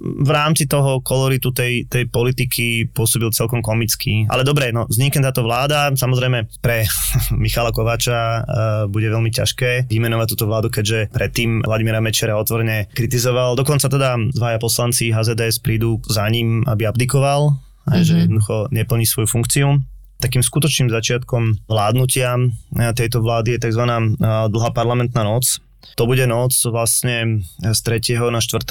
v 0.00 0.30
rámci 0.32 0.64
toho 0.64 1.04
koloritu 1.04 1.52
tej, 1.52 1.84
tej 1.84 2.08
politiky 2.08 2.88
pôsobil 2.88 3.28
celkom 3.28 3.60
komicky. 3.60 4.24
Ale 4.32 4.40
dobre, 4.40 4.72
no 4.72 4.88
vznikne 4.88 5.28
táto 5.28 5.44
vláda, 5.44 5.92
samozrejme 5.92 6.48
pre 6.64 6.88
Michala 7.42 7.76
Kovača 7.76 8.20
uh, 8.20 8.42
bude 8.88 9.12
veľmi 9.12 9.28
ťažké 9.28 9.92
vymenovať 9.92 10.26
túto 10.32 10.48
vládu, 10.48 10.72
keďže 10.72 11.12
predtým 11.12 11.60
Vladimíra 11.60 12.00
Mečera 12.00 12.40
otvorene 12.40 12.88
kritizoval. 12.96 13.52
Dokonca 13.52 13.92
teda 13.92 14.16
dvaja 14.32 14.56
poslanci 14.56 15.12
HZDS 15.12 15.60
prídu 15.60 16.00
za 16.08 16.24
ním, 16.32 16.64
aby 16.64 16.88
abdikoval 16.88 17.52
mm-hmm. 17.86 18.04
že 18.04 18.14
mhm. 18.14 18.20
jednoducho 18.20 18.56
neplní 18.70 19.06
svoju 19.06 19.26
funkciu. 19.26 19.68
Takým 20.22 20.42
skutočným 20.42 20.86
začiatkom 20.86 21.66
vládnutia 21.66 22.38
tejto 22.94 23.18
vlády 23.26 23.58
je 23.58 23.66
tzv. 23.66 23.82
dlhá 24.22 24.70
parlamentná 24.70 25.26
noc, 25.26 25.58
to 25.94 26.08
bude 26.08 26.24
noc 26.24 26.56
vlastne 26.64 27.44
z 27.60 27.78
3. 27.84 28.16
na 28.32 28.40
4. 28.40 28.64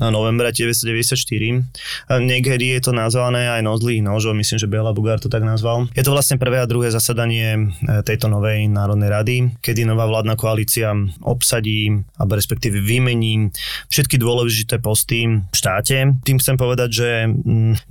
novembra 0.00 0.50
1994. 0.50 1.62
Niekedy 2.10 2.74
je 2.74 2.80
to 2.82 2.92
nazvané 2.92 3.48
aj 3.54 3.62
noc 3.62 3.84
zlých 3.84 4.00
nožov, 4.00 4.32
myslím, 4.32 4.58
že 4.58 4.70
Bela 4.70 4.96
Bugár 4.96 5.20
to 5.20 5.28
tak 5.28 5.44
nazval. 5.44 5.86
Je 5.92 6.00
to 6.00 6.16
vlastne 6.16 6.40
prvé 6.40 6.64
a 6.64 6.66
druhé 6.66 6.88
zasadanie 6.88 7.52
e, 7.52 7.60
tejto 8.00 8.32
novej 8.32 8.64
Národnej 8.72 9.10
rady, 9.12 9.36
kedy 9.60 9.84
nová 9.84 10.08
vládna 10.08 10.40
koalícia 10.40 10.96
obsadí, 11.20 11.92
alebo 12.16 12.32
respektíve 12.40 12.80
vymení 12.80 13.52
všetky 13.92 14.16
dôležité 14.16 14.80
posty 14.80 15.28
v 15.28 15.54
štáte. 15.54 16.16
Tým 16.24 16.40
chcem 16.40 16.56
povedať, 16.56 16.88
že 16.90 17.08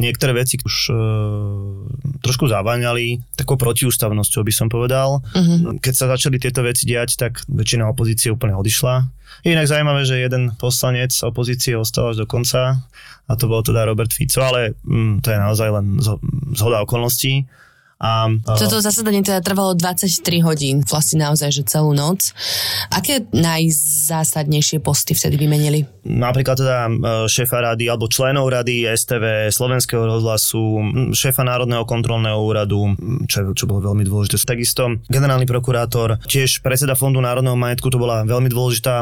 niektoré 0.01 0.33
veci 0.33 0.57
už 0.57 0.75
e, 0.89 0.93
trošku 2.25 2.49
zaváňali 2.49 3.37
takou 3.37 3.59
protiústavnosťou, 3.59 4.41
by 4.41 4.53
som 4.53 4.67
povedal. 4.67 5.21
Uh-huh. 5.21 5.77
Keď 5.77 5.93
sa 5.93 6.05
začali 6.09 6.41
tieto 6.41 6.65
veci 6.65 6.89
diať, 6.89 7.21
tak 7.21 7.45
väčšina 7.45 7.85
opozície 7.85 8.33
úplne 8.33 8.57
odišla. 8.63 8.95
Je 9.43 9.51
inak 9.51 9.67
zaujímavé, 9.67 10.07
že 10.07 10.23
jeden 10.23 10.55
poslanec 10.55 11.11
opozície 11.19 11.75
ostal 11.75 12.15
až 12.15 12.23
do 12.23 12.27
konca 12.29 12.79
a 13.27 13.31
to 13.35 13.51
bol 13.51 13.59
teda 13.59 13.83
Robert 13.83 14.15
Fico, 14.15 14.39
ale 14.39 14.79
mm, 14.87 15.19
to 15.19 15.27
je 15.35 15.39
naozaj 15.39 15.69
len 15.71 15.99
zhoda 16.55 16.79
okolností. 16.87 17.43
A, 18.03 18.27
Toto 18.43 18.83
zasadanie 18.83 19.23
teda 19.23 19.39
trvalo 19.39 19.71
23 19.79 20.43
hodín, 20.43 20.83
vlastne 20.83 21.23
naozaj, 21.23 21.55
že 21.55 21.63
celú 21.63 21.95
noc. 21.95 22.35
Aké 22.91 23.23
najzásadnejšie 23.31 24.83
posty 24.83 25.15
vtedy 25.15 25.39
vymenili? 25.39 25.87
Napríklad 26.03 26.59
teda 26.59 26.91
e, 26.91 26.91
šéfa 27.31 27.63
rady 27.63 27.87
alebo 27.87 28.11
členov 28.11 28.51
rady 28.51 28.83
STV, 28.91 29.47
Slovenského 29.47 30.03
rozhlasu, 30.03 30.83
šéfa 31.15 31.47
Národného 31.47 31.87
kontrolného 31.87 32.43
úradu, 32.43 32.91
čo, 33.31 33.55
čo 33.55 33.63
bolo 33.63 33.79
veľmi 33.79 34.03
dôležité. 34.03 34.35
Takisto 34.43 34.99
generálny 35.07 35.47
prokurátor, 35.47 36.19
tiež 36.27 36.59
predseda 36.59 36.99
Fondu 36.99 37.23
národného 37.23 37.55
majetku, 37.55 37.87
to 37.87 37.95
bola 37.95 38.27
veľmi 38.27 38.51
dôležitá 38.51 38.99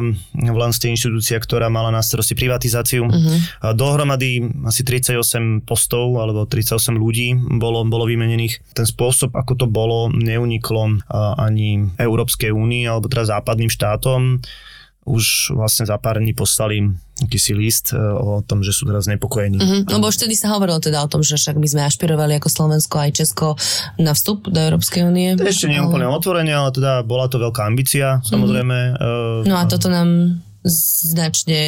vlastne 0.53 0.93
inštitúcia, 0.93 1.41
ktorá 1.41 1.73
mala 1.73 1.89
na 1.89 2.05
starosti 2.05 2.37
privatizáciu. 2.37 3.09
Uh-huh. 3.09 3.73
Dohromady 3.73 4.45
asi 4.69 4.85
38 4.85 5.65
postov 5.65 6.21
alebo 6.21 6.45
38 6.45 6.93
ľudí 6.93 7.33
bolo, 7.57 7.81
bolo 7.89 8.05
vymenených. 8.05 8.61
Ten 8.77 8.85
spôsob, 8.91 9.31
ako 9.31 9.53
to 9.55 9.67
bolo, 9.71 10.11
neuniklo 10.11 10.99
ani 11.39 11.87
Európskej 11.95 12.51
únii 12.51 12.91
alebo 12.91 13.07
teda 13.07 13.39
západným 13.39 13.71
štátom. 13.71 14.43
Už 15.01 15.57
vlastne 15.57 15.89
za 15.89 15.97
pár 15.97 16.21
dní 16.21 16.37
poslali 16.37 16.85
akýsi 17.25 17.57
list 17.57 17.89
e, 17.89 17.97
o 17.97 18.45
tom, 18.45 18.61
že 18.61 18.69
sú 18.69 18.85
teraz 18.85 19.09
nepokojení. 19.09 19.57
Uh-huh, 19.57 19.81
lebo 19.89 20.13
už 20.13 20.21
vtedy 20.21 20.37
sa 20.37 20.53
hovorilo 20.53 20.77
teda 20.77 21.01
o 21.01 21.09
tom, 21.09 21.25
že 21.25 21.41
však 21.41 21.57
my 21.57 21.65
sme 21.65 21.81
ašpirovali 21.89 22.37
ako 22.37 22.49
Slovensko 22.53 23.01
aj 23.01 23.11
Česko 23.17 23.47
na 23.97 24.13
vstup 24.13 24.45
do 24.45 24.61
Európskej 24.61 25.01
únie. 25.09 25.33
Ešte 25.41 25.73
nie 25.73 25.81
úplne 25.81 26.05
otvorene, 26.05 26.53
ale 26.53 26.69
teda 26.69 27.01
bola 27.01 27.25
to 27.25 27.41
veľká 27.41 27.65
ambícia, 27.65 28.21
samozrejme. 28.21 28.77
Uh-huh. 28.93 29.41
No 29.41 29.57
a 29.57 29.65
toto 29.65 29.89
nám 29.89 30.37
značne 30.63 31.61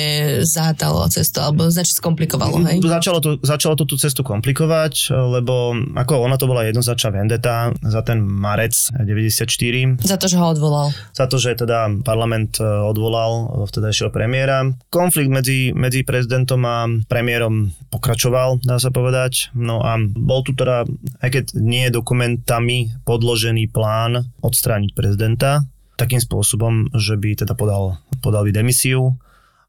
zahátalo 0.46 1.10
cestu, 1.10 1.42
alebo 1.42 1.66
značne 1.70 1.98
skomplikovalo, 1.98 2.62
hej? 2.70 2.78
Začalo 2.78 3.20
to, 3.20 3.30
začalo 3.42 3.74
to 3.74 3.90
tú 3.90 3.96
cestu 3.98 4.22
komplikovať, 4.22 5.10
lebo 5.10 5.74
ako 5.98 6.22
ona 6.22 6.38
to 6.38 6.46
bola 6.46 6.66
jednoznačná 6.70 7.10
vendeta 7.10 7.74
za 7.82 8.02
ten 8.06 8.22
marec 8.22 8.74
94. 8.94 9.98
Za 9.98 10.18
to, 10.22 10.26
že 10.30 10.38
ho 10.38 10.46
odvolal. 10.46 10.94
Za 11.14 11.26
to, 11.26 11.42
že 11.42 11.58
teda 11.58 11.90
parlament 12.06 12.62
e, 12.62 12.66
odvolal 12.66 13.66
vtedajšieho 13.66 14.14
premiéra. 14.14 14.62
Konflikt 14.94 15.34
medzi, 15.34 15.74
medzi 15.74 16.06
prezidentom 16.06 16.62
a 16.64 16.86
premiérom 17.10 17.74
pokračoval, 17.90 18.62
dá 18.62 18.78
sa 18.78 18.94
povedať. 18.94 19.50
No 19.58 19.82
a 19.82 19.98
bol 19.98 20.46
tu 20.46 20.54
teda, 20.54 20.86
aj 21.26 21.30
keď 21.34 21.46
nie 21.58 21.90
dokumentami 21.90 22.94
podložený 23.04 23.74
plán 23.74 24.22
odstrániť 24.46 24.92
prezidenta, 24.94 25.66
takým 25.96 26.22
spôsobom, 26.22 26.90
že 26.98 27.18
by 27.18 27.46
teda 27.46 27.54
podal, 27.54 28.02
podal 28.20 28.44
by 28.46 28.52
demisiu, 28.54 29.18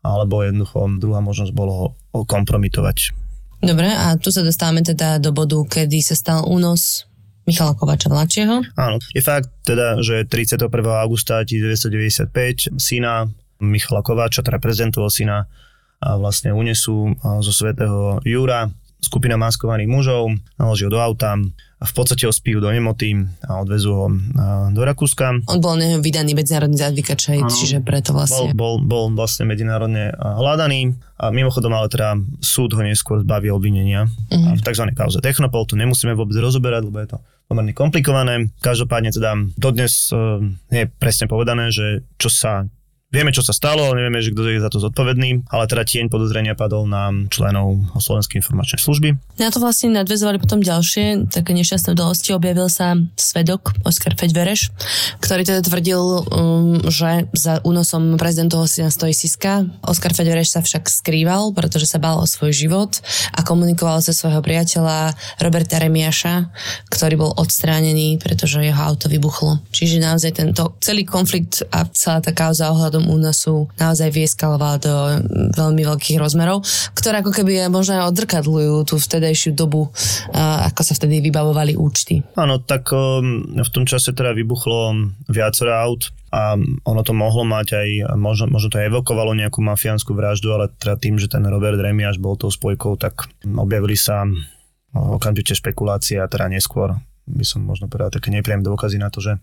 alebo 0.05 0.45
jednoducho 0.45 1.01
druhá 1.01 1.25
možnosť 1.25 1.53
bolo 1.57 1.97
ho 2.13 2.21
kompromitovať. 2.25 3.17
Dobre, 3.65 3.89
a 3.89 4.21
tu 4.21 4.29
sa 4.29 4.45
dostávame 4.45 4.85
teda 4.85 5.17
do 5.17 5.33
bodu, 5.33 5.57
kedy 5.65 6.05
sa 6.05 6.13
stal 6.13 6.45
únos 6.45 7.09
Michala 7.49 7.73
Kovača 7.73 8.13
mladšieho. 8.13 8.61
Áno, 8.77 8.97
je 9.13 9.23
fakt 9.25 9.49
teda, 9.65 10.01
že 10.05 10.29
31. 10.29 10.69
augusta 11.01 11.45
1995 11.45 12.77
syna 12.77 13.29
Michala 13.61 14.05
Kovača, 14.05 14.45
teda 14.45 14.61
prezidentovho 14.61 15.09
syna, 15.09 15.49
a 16.05 16.21
vlastne 16.21 16.53
unesú 16.53 17.17
zo 17.41 17.53
svätého 17.53 18.21
Júra 18.29 18.69
skupina 19.05 19.37
maskovaných 19.37 19.87
mužov, 19.87 20.33
naložil 20.57 20.88
do 20.88 20.97
auta, 20.97 21.37
v 21.85 21.93
podstate 21.93 22.25
ho 22.25 22.33
spijú 22.33 22.64
do 22.64 22.73
nemoty 22.73 23.12
a 23.45 23.61
odvezú 23.61 23.90
ho 23.93 24.07
do 24.73 24.81
Rakúska. 24.81 25.45
On 25.53 25.61
bol 25.61 25.77
neho 25.77 26.01
vydaný 26.01 26.33
medzinárodný 26.33 26.81
zatýkač, 26.81 27.37
čiže 27.45 27.85
preto 27.85 28.17
vlastne. 28.17 28.57
Bol, 28.57 28.81
bol, 28.81 29.12
bol 29.12 29.12
vlastne 29.12 29.45
medzinárodne 29.45 30.17
hľadaný 30.17 30.97
a 31.21 31.29
mimochodom 31.29 31.77
ale 31.77 31.93
teda 31.93 32.17
súd 32.40 32.73
ho 32.73 32.81
neskôr 32.81 33.21
zbaví 33.21 33.53
obvinenia 33.53 34.09
uh-huh. 34.09 34.57
v 34.57 34.62
tzv. 34.64 34.85
kauze 34.97 35.21
Technopol, 35.21 35.69
to 35.69 35.77
nemusíme 35.77 36.17
vôbec 36.17 36.35
rozoberať, 36.40 36.88
lebo 36.88 36.99
je 37.05 37.09
to 37.14 37.19
pomerne 37.45 37.77
komplikované. 37.77 38.49
Každopádne 38.64 39.12
teda 39.12 39.37
dodnes 39.61 40.09
uh, 40.11 40.40
nie 40.73 40.88
je 40.88 40.93
presne 40.97 41.29
povedané, 41.29 41.69
že 41.69 42.01
čo 42.17 42.33
sa 42.33 42.64
Vieme, 43.14 43.31
čo 43.31 43.46
sa 43.46 43.55
stalo, 43.55 43.94
nevieme, 43.94 44.18
že 44.18 44.35
kto 44.35 44.42
je 44.42 44.59
za 44.59 44.66
to 44.66 44.83
zodpovedný, 44.83 45.46
ale 45.46 45.70
teda 45.70 45.87
tieň 45.87 46.11
podozrenia 46.11 46.59
padol 46.59 46.90
na 46.90 47.14
členov 47.31 47.79
Slovenskej 47.94 48.42
informačnej 48.42 48.83
služby. 48.83 49.38
Na 49.38 49.55
to 49.55 49.62
vlastne 49.62 49.94
nadvezovali 49.94 50.42
potom 50.42 50.59
ďalšie 50.59 51.31
také 51.31 51.55
nešťastné 51.55 51.94
udalosti. 51.94 52.35
Objavil 52.35 52.66
sa 52.66 52.98
svedok 53.14 53.70
Oskar 53.87 54.18
Feďvereš, 54.18 54.74
ktorý 55.22 55.46
teda 55.46 55.62
tvrdil, 55.62 56.03
um, 56.03 56.83
že 56.90 57.31
za 57.38 57.62
únosom 57.62 58.18
prezidentovho 58.18 58.66
syna 58.66 58.90
stojí 58.90 59.14
Siska. 59.14 59.62
Oskar 59.87 60.11
Feďvereš 60.11 60.59
sa 60.59 60.61
však 60.66 60.90
skrýval, 60.90 61.55
pretože 61.55 61.87
sa 61.87 62.03
bál 62.03 62.18
o 62.18 62.27
svoj 62.27 62.50
život 62.50 62.98
a 63.31 63.46
komunikoval 63.46 64.03
so 64.03 64.11
svojho 64.11 64.42
priateľa 64.42 65.14
Roberta 65.38 65.79
Remiaša, 65.79 66.50
ktorý 66.90 67.14
bol 67.14 67.31
odstránený, 67.38 68.18
pretože 68.18 68.59
jeho 68.59 68.83
auto 68.83 69.07
vybuchlo. 69.07 69.62
Čiže 69.70 70.03
naozaj 70.03 70.35
tento 70.35 70.74
celý 70.83 71.07
konflikt 71.07 71.62
a 71.70 71.87
celá 71.94 72.18
tá 72.18 72.35
kauza 72.35 72.74
ohľadom 72.74 73.04
u 73.07 73.21
únosu 73.21 73.69
naozaj 73.79 74.11
vyeskalovala 74.11 74.77
do 74.81 74.95
veľmi 75.55 75.83
veľkých 75.85 76.19
rozmerov, 76.19 76.64
ktoré 76.97 77.21
ako 77.21 77.33
keby 77.33 77.69
možno 77.69 78.01
aj 78.01 78.09
odzrkadľujú 78.11 78.75
tú 78.88 78.97
vtedajšiu 78.99 79.55
dobu, 79.55 79.88
ako 80.35 80.81
sa 80.83 80.93
vtedy 80.97 81.21
vybavovali 81.25 81.77
účty. 81.79 82.25
Áno, 82.35 82.61
tak 82.61 82.90
um, 82.90 83.55
v 83.55 83.71
tom 83.71 83.85
čase 83.87 84.17
teda 84.17 84.35
vybuchlo 84.35 85.12
viacero 85.29 85.73
aut, 85.77 86.11
a 86.35 86.59
ono 86.59 87.03
to 87.07 87.14
mohlo 87.14 87.47
mať 87.47 87.79
aj, 87.79 87.88
možno, 88.19 88.51
možno 88.51 88.75
to 88.75 88.83
evokovalo 88.83 89.38
nejakú 89.38 89.62
mafiánsku 89.62 90.11
vraždu, 90.19 90.51
ale 90.51 90.67
teda 90.67 90.99
tým, 90.99 91.14
že 91.14 91.31
ten 91.31 91.47
Robert 91.47 91.79
Remiáš 91.79 92.19
bol 92.19 92.35
tou 92.35 92.51
spojkou, 92.51 92.99
tak 92.99 93.31
objavili 93.47 93.95
sa 93.95 94.27
okamžite 94.90 95.55
špekulácie 95.55 96.19
a 96.19 96.27
teda 96.27 96.51
neskôr 96.51 96.99
by 97.25 97.45
som 97.47 97.64
možno 97.64 97.88
povedal 97.88 98.12
také 98.12 98.29
nepríjemné 98.29 98.67
dôkazy 98.67 99.01
na 99.01 99.09
to, 99.09 99.23
že 99.23 99.40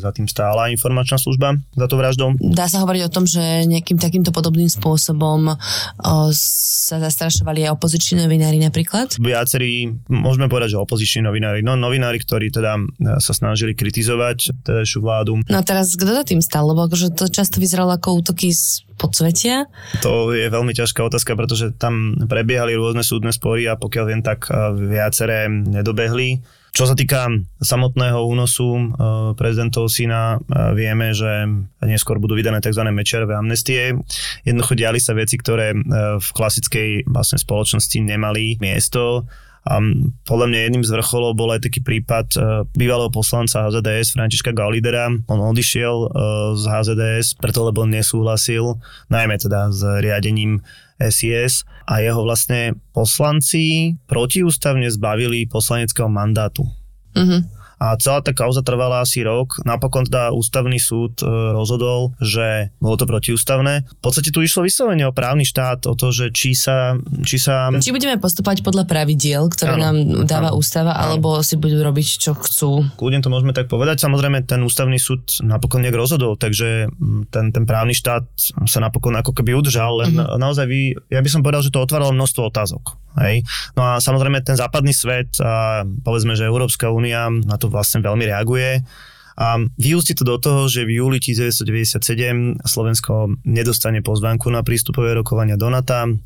za 0.00 0.10
tým 0.14 0.26
stála 0.26 0.72
informačná 0.72 1.20
služba 1.20 1.58
za 1.76 1.86
to 1.86 1.94
vraždou. 2.00 2.32
Dá 2.40 2.66
sa 2.66 2.80
hovoriť 2.82 3.02
o 3.06 3.12
tom, 3.12 3.24
že 3.28 3.68
nejakým 3.68 4.00
takýmto 4.00 4.32
podobným 4.32 4.72
spôsobom 4.72 5.52
o, 5.52 5.56
sa 6.34 6.96
zastrašovali 6.98 7.68
aj 7.68 7.76
opoziční 7.76 8.24
novinári 8.24 8.58
napríklad? 8.58 9.20
Viacerí, 9.20 9.92
môžeme 10.08 10.48
povedať, 10.48 10.74
že 10.74 10.82
opoziční 10.82 11.28
novinári, 11.28 11.60
no 11.60 11.76
novinári, 11.76 12.18
ktorí 12.22 12.48
teda 12.48 12.80
e, 12.80 12.82
sa 13.20 13.32
snažili 13.36 13.76
kritizovať 13.76 14.64
tedajšiu 14.64 14.98
vládu. 15.04 15.32
No 15.46 15.56
a 15.60 15.64
teraz 15.64 15.94
kto 15.94 16.10
za 16.10 16.24
tým 16.24 16.40
stal? 16.40 16.64
Lebo 16.64 16.88
akože 16.88 17.12
to 17.14 17.28
často 17.28 17.60
vyzeralo 17.60 17.92
ako 17.94 18.24
útoky 18.24 18.52
z 18.52 18.84
podsvetia? 19.00 19.64
To 20.04 20.32
je 20.32 20.48
veľmi 20.52 20.76
ťažká 20.76 21.00
otázka, 21.04 21.32
pretože 21.36 21.72
tam 21.76 22.16
prebiehali 22.28 22.76
rôzne 22.76 23.00
súdne 23.00 23.32
spory 23.32 23.64
a 23.64 23.80
pokiaľ 23.80 24.04
viem, 24.08 24.22
tak 24.24 24.48
e, 24.48 24.52
viaceré 24.92 25.48
nedobehli 25.48 26.59
čo 26.70 26.86
sa 26.86 26.94
týka 26.94 27.26
samotného 27.58 28.22
únosu 28.22 28.68
e, 28.70 28.84
prezidentov 29.34 29.90
syna, 29.90 30.38
e, 30.38 30.74
vieme, 30.78 31.10
že 31.10 31.46
neskôr 31.82 32.22
budú 32.22 32.38
vydané 32.38 32.62
tzv. 32.62 32.86
mečerové 32.94 33.34
amnestie. 33.34 33.98
Jednoducho 34.46 34.78
diali 34.78 35.02
sa 35.02 35.12
veci, 35.18 35.34
ktoré 35.34 35.74
e, 35.74 35.78
v 36.22 36.28
klasickej 36.30 37.10
vlastne 37.10 37.38
spoločnosti 37.42 37.98
nemali 37.98 38.62
miesto. 38.62 39.26
A 39.60 39.76
podľa 40.24 40.46
mňa 40.48 40.58
jedným 40.64 40.84
z 40.88 40.94
vrcholov 40.96 41.36
bol 41.36 41.52
aj 41.52 41.68
taký 41.68 41.84
prípad 41.84 42.32
bývalého 42.72 43.12
poslanca 43.12 43.68
HZDS 43.68 44.16
Františka 44.16 44.56
Galidera. 44.56 45.12
On 45.28 45.36
odišiel 45.36 46.08
z 46.56 46.64
HZDS, 46.64 47.36
preto 47.36 47.68
lebo 47.68 47.84
nesúhlasil, 47.84 48.80
najmä 49.12 49.36
teda 49.36 49.68
s 49.68 49.84
riadením 50.00 50.64
SIS 51.00 51.64
a 51.88 52.04
jeho 52.04 52.20
vlastne 52.22 52.76
poslanci 52.92 53.96
protiústavne 54.04 54.86
zbavili 54.92 55.48
poslaneckého 55.48 56.12
mandátu. 56.12 56.68
Mm-hmm 57.16 57.59
a 57.80 57.96
celá 57.96 58.20
tá 58.20 58.36
kauza 58.36 58.60
trvala 58.60 59.00
asi 59.00 59.24
rok. 59.24 59.56
Napokon 59.64 60.04
teda 60.04 60.36
ústavný 60.36 60.76
súd 60.76 61.24
e, 61.24 61.26
rozhodol, 61.56 62.12
že 62.20 62.76
bolo 62.76 63.00
to 63.00 63.08
protiústavné. 63.08 63.88
V 63.88 64.02
podstate 64.04 64.28
tu 64.28 64.44
išlo 64.44 64.68
vyslovene 64.68 65.08
o 65.08 65.16
právny 65.16 65.48
štát, 65.48 65.88
o 65.88 65.96
to, 65.96 66.12
že 66.12 66.28
či 66.28 66.52
sa... 66.52 67.00
Či, 67.24 67.40
sa... 67.40 67.72
či 67.80 67.96
budeme 67.96 68.20
postupovať 68.20 68.60
podľa 68.60 68.84
pravidiel, 68.84 69.48
ktoré 69.48 69.80
ano, 69.80 69.82
nám 69.82 69.96
dáva 70.28 70.52
ano, 70.52 70.60
ústava, 70.60 70.92
ano. 70.92 71.16
alebo 71.16 71.40
si 71.40 71.56
budú 71.56 71.80
robiť, 71.80 72.20
čo 72.20 72.36
chcú. 72.36 72.84
Kľudne 73.00 73.24
to 73.24 73.32
môžeme 73.32 73.56
tak 73.56 73.72
povedať. 73.72 74.04
Samozrejme, 74.04 74.44
ten 74.44 74.60
ústavný 74.60 75.00
súd 75.00 75.40
napokon 75.40 75.80
nejak 75.80 75.96
rozhodol, 75.96 76.36
takže 76.36 76.92
ten, 77.32 77.46
ten 77.48 77.64
právny 77.64 77.96
štát 77.96 78.28
sa 78.68 78.78
napokon 78.84 79.16
ako 79.16 79.32
keby 79.32 79.56
udržal, 79.56 80.04
len 80.04 80.20
uh-huh. 80.20 80.36
naozaj 80.36 80.68
vy, 80.68 80.92
ja 81.08 81.24
by 81.24 81.30
som 81.32 81.40
povedal, 81.40 81.64
že 81.64 81.72
to 81.72 81.80
otváralo 81.80 82.12
množstvo 82.12 82.52
otázok. 82.52 83.00
Hej. 83.18 83.42
No 83.74 83.82
a 83.82 83.92
samozrejme 83.98 84.38
ten 84.46 84.54
západný 84.54 84.94
svet 84.94 85.34
a 85.42 85.82
povedzme, 85.82 86.38
že 86.38 86.46
Európska 86.46 86.94
únia 86.94 87.26
na 87.26 87.58
to 87.58 87.66
vlastne 87.70 88.02
veľmi 88.02 88.26
reaguje. 88.26 88.82
A 89.40 89.56
vyústi 89.80 90.12
to 90.12 90.28
do 90.28 90.36
toho, 90.36 90.68
že 90.68 90.84
v 90.84 91.00
júli 91.00 91.16
1997 91.16 92.60
Slovensko 92.60 93.40
nedostane 93.48 94.04
pozvánku 94.04 94.52
na 94.52 94.60
prístupové 94.60 95.16
rokovania 95.16 95.56
do 95.56 95.72
NATO 95.72 96.20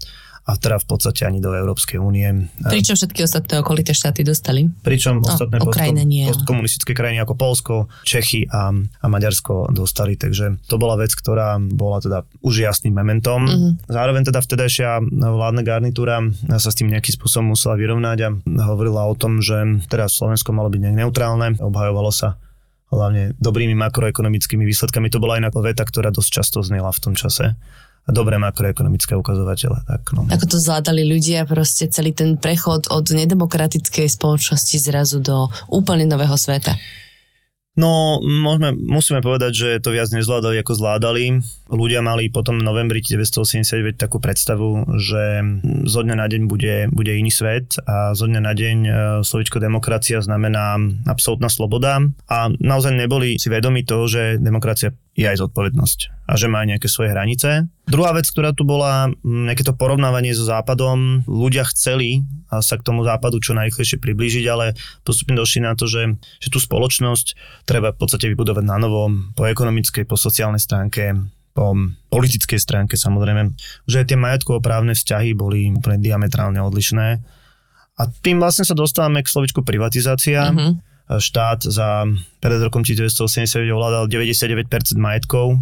a 0.45 0.61
teda 0.61 0.77
v 0.77 0.87
podstate 0.87 1.25
ani 1.25 1.41
do 1.41 1.57
Európskej 1.57 1.97
únie. 1.97 2.53
Pričom 2.61 3.01
všetky 3.01 3.25
ostatné 3.25 3.65
okolité 3.65 3.97
štáty 3.97 4.21
dostali? 4.21 4.69
Pričom 4.85 5.25
ostatné 5.25 5.57
o, 5.57 5.73
postko- 5.73 5.97
nie. 6.05 6.29
postkomunistické 6.29 6.93
krajiny 6.93 7.25
ako 7.25 7.33
Polsko, 7.33 7.75
Čechy 8.05 8.45
a, 8.53 8.69
a 8.77 9.07
Maďarsko 9.09 9.73
dostali, 9.73 10.21
takže 10.21 10.61
to 10.69 10.77
bola 10.77 11.01
vec, 11.01 11.17
ktorá 11.17 11.57
bola 11.57 12.05
teda 12.05 12.29
už 12.45 12.61
jasným 12.61 12.93
mementom. 12.93 13.49
Mm-hmm. 13.49 13.89
Zároveň 13.89 14.23
teda 14.29 14.45
vtedajšia 14.45 14.89
vládna 15.17 15.63
garnitúra 15.65 16.21
sa 16.61 16.69
s 16.69 16.77
tým 16.77 16.93
nejakým 16.93 17.17
spôsobom 17.17 17.57
musela 17.57 17.81
vyrovnať 17.81 18.19
a 18.21 18.29
hovorila 18.69 19.09
o 19.09 19.17
tom, 19.17 19.41
že 19.41 19.81
teda 19.89 20.13
Slovensko 20.13 20.53
malo 20.53 20.69
byť 20.69 20.93
neutrálne, 20.93 21.57
obhajovalo 21.57 22.13
sa 22.13 22.37
hlavne 22.93 23.33
dobrými 23.41 23.75
makroekonomickými 23.75 24.63
výsledkami. 24.63 25.09
To 25.09 25.19
bola 25.19 25.41
inak 25.41 25.57
veta, 25.57 25.83
ktorá 25.83 26.13
dosť 26.15 26.31
často 26.31 26.59
znela 26.61 26.93
v 26.93 27.01
tom 27.01 27.15
čase 27.17 27.57
dobré 28.09 28.37
makroekonomické 28.37 29.17
ukazovatele. 29.17 29.81
Tak, 29.89 30.03
no. 30.13 30.29
Ako 30.29 30.45
to 30.45 30.57
zvládali 30.61 31.09
ľudia, 31.09 31.49
proste 31.49 31.89
celý 31.89 32.13
ten 32.13 32.37
prechod 32.37 32.93
od 32.93 33.09
nedemokratickej 33.09 34.13
spoločnosti 34.13 34.77
zrazu 34.77 35.25
do 35.25 35.49
úplne 35.73 36.05
nového 36.05 36.37
sveta? 36.37 36.77
No, 37.75 38.23
môžeme, 38.23 38.71
musíme 38.79 39.19
povedať, 39.19 39.51
že 39.51 39.69
to 39.83 39.91
viac 39.91 40.07
nezvládali, 40.15 40.63
ako 40.63 40.79
zvládali. 40.79 41.43
Ľudia 41.75 42.07
mali 42.07 42.31
potom 42.31 42.63
v 42.63 42.67
novembri 42.67 43.03
1989 43.03 43.99
takú 43.99 44.23
predstavu, 44.23 44.95
že 44.95 45.43
zo 45.83 46.07
dňa 46.07 46.15
na 46.15 46.27
deň 46.31 46.47
bude, 46.47 46.87
bude 46.95 47.19
iný 47.19 47.35
svet 47.35 47.75
a 47.83 48.15
zo 48.15 48.31
dňa 48.31 48.41
na 48.47 48.55
deň 48.55 48.79
e, 48.79 48.91
slovičko 49.27 49.59
demokracia 49.59 50.23
znamená 50.23 50.79
absolútna 51.11 51.51
sloboda 51.51 51.99
a 52.31 52.47
naozaj 52.63 52.95
neboli 52.95 53.43
si 53.43 53.51
vedomi 53.51 53.83
toho, 53.83 54.07
že 54.07 54.39
demokracia 54.39 54.95
je 55.19 55.27
aj 55.27 55.43
zodpovednosť 55.43 56.31
a 56.31 56.33
že 56.39 56.47
má 56.47 56.63
nejaké 56.63 56.87
svoje 56.87 57.11
hranice. 57.11 57.74
Druhá 57.85 58.17
vec, 58.17 58.25
ktorá 58.25 58.57
tu 58.57 58.65
bola, 58.65 59.13
nejaké 59.21 59.61
to 59.61 59.77
porovnávanie 59.77 60.33
so 60.33 60.49
západom, 60.49 61.21
ľudia 61.29 61.69
chceli 61.69 62.25
sa 62.49 62.81
k 62.81 62.87
tomu 62.87 63.05
západu 63.05 63.45
čo 63.45 63.53
najrychlejšie 63.53 64.01
priblížiť, 64.01 64.45
ale 64.49 64.73
postupne 65.05 65.37
došli 65.37 65.61
na 65.61 65.77
to, 65.77 65.85
že, 65.85 66.17
že 66.41 66.49
tú 66.49 66.57
spoločnosť 66.57 67.37
treba 67.69 67.93
v 67.93 68.01
podstate 68.01 68.33
vybudovať 68.33 68.65
na 68.65 68.81
novom, 68.81 69.37
po 69.37 69.45
ekonomickej, 69.45 70.09
po 70.09 70.17
sociálnej 70.17 70.65
stránke, 70.65 71.13
po 71.53 71.77
politickej 72.09 72.57
stránke 72.57 72.97
samozrejme, 72.97 73.53
že 73.85 74.09
tie 74.09 74.17
majetkovo-právne 74.17 74.97
vzťahy 74.97 75.37
boli 75.37 75.69
úplne 75.69 76.01
diametrálne 76.01 76.59
odlišné. 76.65 77.21
A 77.95 78.03
tým 78.25 78.41
vlastne 78.41 78.65
sa 78.65 78.75
dostávame 78.75 79.21
k 79.21 79.31
slovičku 79.31 79.61
privatizácia. 79.61 80.51
Uh-huh 80.51 80.81
štát 81.05 81.69
za 81.69 82.09
pred 82.41 82.61
rokom 82.65 82.81
1989 82.81 83.77
ovládal 83.77 84.09
99% 84.09 84.73
majetkov 84.97 85.61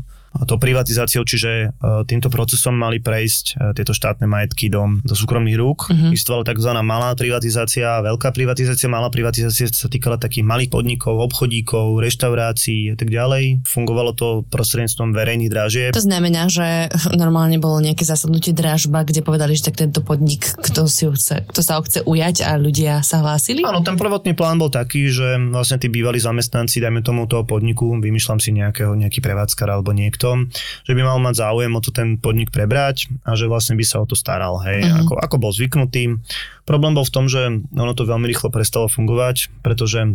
to 0.49 0.57
privatizáciou, 0.57 1.23
čiže 1.29 1.51
e, 1.51 1.67
týmto 2.09 2.33
procesom 2.33 2.73
mali 2.73 2.99
prejsť 2.99 3.45
e, 3.53 3.77
tieto 3.77 3.93
štátne 3.93 4.25
majetky 4.25 4.73
do, 4.73 5.01
do 5.05 5.15
súkromných 5.15 5.59
rúk. 5.61 5.93
Uh-huh. 5.93 6.11
Existovala 6.13 6.49
tzv. 6.49 6.71
malá 6.81 7.13
privatizácia, 7.13 8.01
veľká 8.01 8.33
privatizácia. 8.33 8.89
Malá 8.89 9.13
privatizácia 9.13 9.69
sa 9.69 9.89
týkala 9.89 10.17
takých 10.17 10.45
malých 10.45 10.73
podnikov, 10.73 11.21
obchodíkov, 11.33 12.01
reštaurácií 12.01 12.93
a 12.93 12.97
tak 12.97 13.13
ďalej. 13.13 13.65
Fungovalo 13.69 14.17
to 14.17 14.43
prostredníctvom 14.49 15.13
verejných 15.13 15.51
dražieb. 15.53 15.91
To 15.93 16.05
znamená, 16.05 16.49
že 16.49 16.89
normálne 17.13 17.61
bolo 17.61 17.79
nejaké 17.85 18.05
zasadnutie 18.09 18.57
dražba, 18.57 19.05
kde 19.05 19.21
povedali, 19.25 19.57
že 19.57 19.69
tak 19.69 19.81
tento 19.81 20.01
podnik, 20.01 20.45
kto, 20.61 20.89
si 20.89 21.09
ho 21.09 21.13
chce, 21.13 21.45
kto 21.49 21.61
sa 21.61 21.79
ho 21.79 21.83
chce 21.85 22.05
ujať 22.05 22.45
a 22.45 22.57
ľudia 22.57 23.05
sa 23.05 23.21
hlásili? 23.21 23.65
Áno, 23.65 23.85
ten 23.85 23.97
prvotný 24.01 24.33
plán 24.33 24.57
bol 24.57 24.73
taký, 24.73 25.09
že 25.13 25.37
vlastne 25.51 25.79
tí 25.79 25.89
bývalí 25.93 26.19
zamestnanci, 26.19 26.81
dajme 26.81 27.05
tomu 27.05 27.29
toho 27.29 27.45
podniku, 27.47 27.95
vymýšľam 27.99 28.39
si 28.39 28.51
nejakého, 28.55 28.95
nejaký 28.95 29.21
prevádzkar 29.21 29.69
alebo 29.69 29.91
niekto, 29.95 30.22
tom, 30.23 30.47
že 30.87 30.95
by 30.95 31.03
mal 31.03 31.19
mať 31.19 31.43
záujem 31.43 31.73
o 31.75 31.83
to 31.83 31.91
ten 31.91 32.15
podnik 32.23 32.55
prebrať 32.55 33.11
a 33.27 33.35
že 33.35 33.51
vlastne 33.51 33.75
by 33.75 33.83
sa 33.83 33.99
o 33.99 34.07
to 34.07 34.15
staral, 34.15 34.63
hej, 34.63 34.87
uh-huh. 34.87 35.03
ako, 35.03 35.15
ako 35.19 35.37
bol 35.43 35.51
zvyknutý. 35.51 36.23
Problém 36.63 36.95
bol 36.95 37.03
v 37.03 37.15
tom, 37.15 37.27
že 37.27 37.51
ono 37.75 37.93
to 37.99 38.07
veľmi 38.07 38.31
rýchlo 38.31 38.55
prestalo 38.55 38.87
fungovať, 38.87 39.51
pretože 39.67 40.15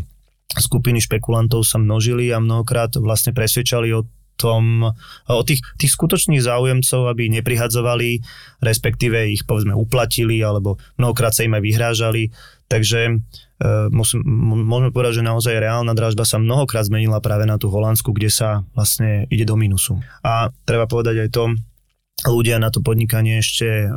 skupiny 0.56 1.04
špekulantov 1.04 1.68
sa 1.68 1.76
množili 1.76 2.32
a 2.32 2.40
mnohokrát 2.40 2.96
vlastne 2.96 3.36
presvedčali 3.36 3.92
o 3.92 4.08
tom, 4.38 4.94
o 5.28 5.44
tých, 5.44 5.66
tých 5.82 5.92
skutočných 5.98 6.46
záujemcov, 6.46 7.10
aby 7.10 7.28
neprihadzovali, 7.42 8.22
respektíve 8.62 9.34
ich 9.34 9.44
povedzme 9.44 9.74
uplatili, 9.74 10.40
alebo 10.46 10.78
mnohokrát 11.02 11.34
sa 11.34 11.44
im 11.44 11.58
aj 11.58 11.64
vyhrážali. 11.66 12.30
Takže 12.68 13.00
e, 13.08 13.14
musím, 13.96 14.28
môžeme 14.68 14.92
povedať, 14.92 15.24
že 15.24 15.28
naozaj 15.28 15.56
reálna 15.64 15.96
dražba 15.96 16.28
sa 16.28 16.36
mnohokrát 16.36 16.84
zmenila 16.84 17.24
práve 17.24 17.48
na 17.48 17.56
tú 17.56 17.72
Holandsku, 17.72 18.12
kde 18.12 18.28
sa 18.28 18.68
vlastne 18.76 19.24
ide 19.32 19.48
do 19.48 19.56
minusu. 19.56 20.04
A 20.20 20.52
treba 20.68 20.84
povedať 20.84 21.28
aj 21.28 21.30
to, 21.32 21.44
ľudia 22.26 22.58
na 22.58 22.74
to 22.74 22.82
podnikanie 22.82 23.46
ešte 23.46 23.86
e, 23.86 23.88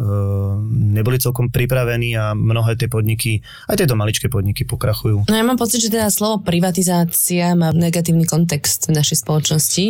neboli 0.93 1.17
celkom 1.17 1.49
pripravení 1.49 2.13
a 2.21 2.37
mnohé 2.37 2.77
tie 2.77 2.87
podniky, 2.87 3.41
aj 3.65 3.81
tieto 3.81 3.97
maličké 3.97 4.29
podniky 4.29 4.69
pokrachujú. 4.69 5.25
No 5.25 5.35
ja 5.35 5.45
mám 5.47 5.57
pocit, 5.57 5.81
že 5.81 5.89
teda 5.89 6.13
slovo 6.13 6.45
privatizácia 6.45 7.57
má 7.57 7.73
negatívny 7.73 8.29
kontext 8.29 8.93
v 8.93 9.01
našej 9.01 9.25
spoločnosti. 9.25 9.85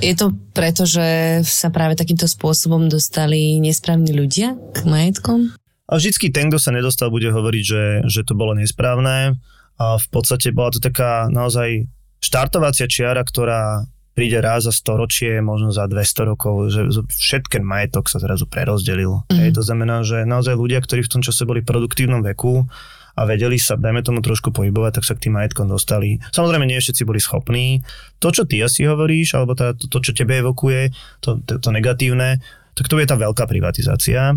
Je 0.00 0.14
to 0.16 0.34
preto, 0.56 0.88
že 0.88 1.38
sa 1.46 1.70
práve 1.70 1.94
takýmto 1.94 2.26
spôsobom 2.26 2.90
dostali 2.90 3.62
nesprávni 3.62 4.10
ľudia 4.10 4.58
k 4.74 4.78
majetkom? 4.88 5.54
A 5.84 6.00
vždycky 6.00 6.32
ten, 6.32 6.48
kto 6.48 6.56
sa 6.56 6.72
nedostal, 6.72 7.12
bude 7.12 7.28
hovoriť, 7.28 7.64
že, 7.64 7.84
že 8.08 8.20
to 8.24 8.32
bolo 8.32 8.56
nesprávne. 8.56 9.36
A 9.76 9.98
v 10.00 10.06
podstate 10.08 10.54
bola 10.54 10.72
to 10.72 10.80
taká 10.80 11.28
naozaj 11.28 11.84
štartovacia 12.24 12.88
čiara, 12.88 13.20
ktorá 13.20 13.84
príde 14.14 14.38
raz 14.38 14.64
za 14.64 14.72
storočie, 14.72 15.42
možno 15.42 15.74
za 15.74 15.90
200 15.90 16.30
rokov, 16.30 16.70
že 16.70 16.86
všetken 17.10 17.66
majetok 17.66 18.06
sa 18.06 18.22
zrazu 18.22 18.46
prerozdelil. 18.46 19.26
Mm-hmm. 19.26 19.38
Hej, 19.42 19.50
to 19.58 19.62
znamená, 19.66 20.06
že 20.06 20.22
naozaj 20.22 20.54
ľudia, 20.54 20.78
ktorí 20.80 21.02
v 21.02 21.12
tom 21.18 21.22
čase 21.22 21.42
boli 21.42 21.60
v 21.60 21.68
produktívnom 21.68 22.22
veku 22.22 22.64
a 23.14 23.20
vedeli 23.26 23.58
sa, 23.58 23.74
dajme 23.74 24.06
tomu 24.06 24.22
trošku 24.22 24.54
pohybovať, 24.54 25.02
tak 25.02 25.04
sa 25.06 25.14
k 25.18 25.28
tým 25.28 25.34
majetkom 25.38 25.66
dostali. 25.66 26.22
Samozrejme, 26.30 26.66
nie 26.66 26.78
všetci 26.78 27.02
boli 27.02 27.18
schopní. 27.18 27.82
To, 28.22 28.30
čo 28.30 28.46
ty 28.46 28.62
asi 28.62 28.86
hovoríš, 28.86 29.34
alebo 29.34 29.58
tá, 29.58 29.74
to, 29.74 29.90
to, 29.90 29.98
čo 30.02 30.14
tebe 30.14 30.38
evokuje, 30.38 30.94
to, 31.18 31.42
to, 31.42 31.58
to 31.58 31.68
negatívne, 31.74 32.38
tak 32.74 32.90
to 32.90 32.98
je 32.98 33.06
tá 33.06 33.14
veľká 33.14 33.46
privatizácia. 33.46 34.34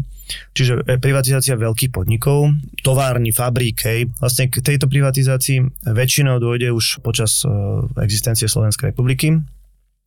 Čiže 0.54 0.86
e, 0.86 1.02
privatizácia 1.02 1.58
veľkých 1.58 1.92
podnikov, 1.92 2.54
továrny, 2.86 3.34
fabrík, 3.34 3.78
hej. 3.84 4.10
Vlastne 4.22 4.48
k 4.48 4.62
tejto 4.62 4.86
privatizácii 4.86 5.90
väčšinou 5.90 6.38
dôjde 6.38 6.70
už 6.70 7.02
počas 7.02 7.42
uh, 7.44 7.82
existencie 8.02 8.46
Slovenskej 8.46 8.94
republiky. 8.94 9.34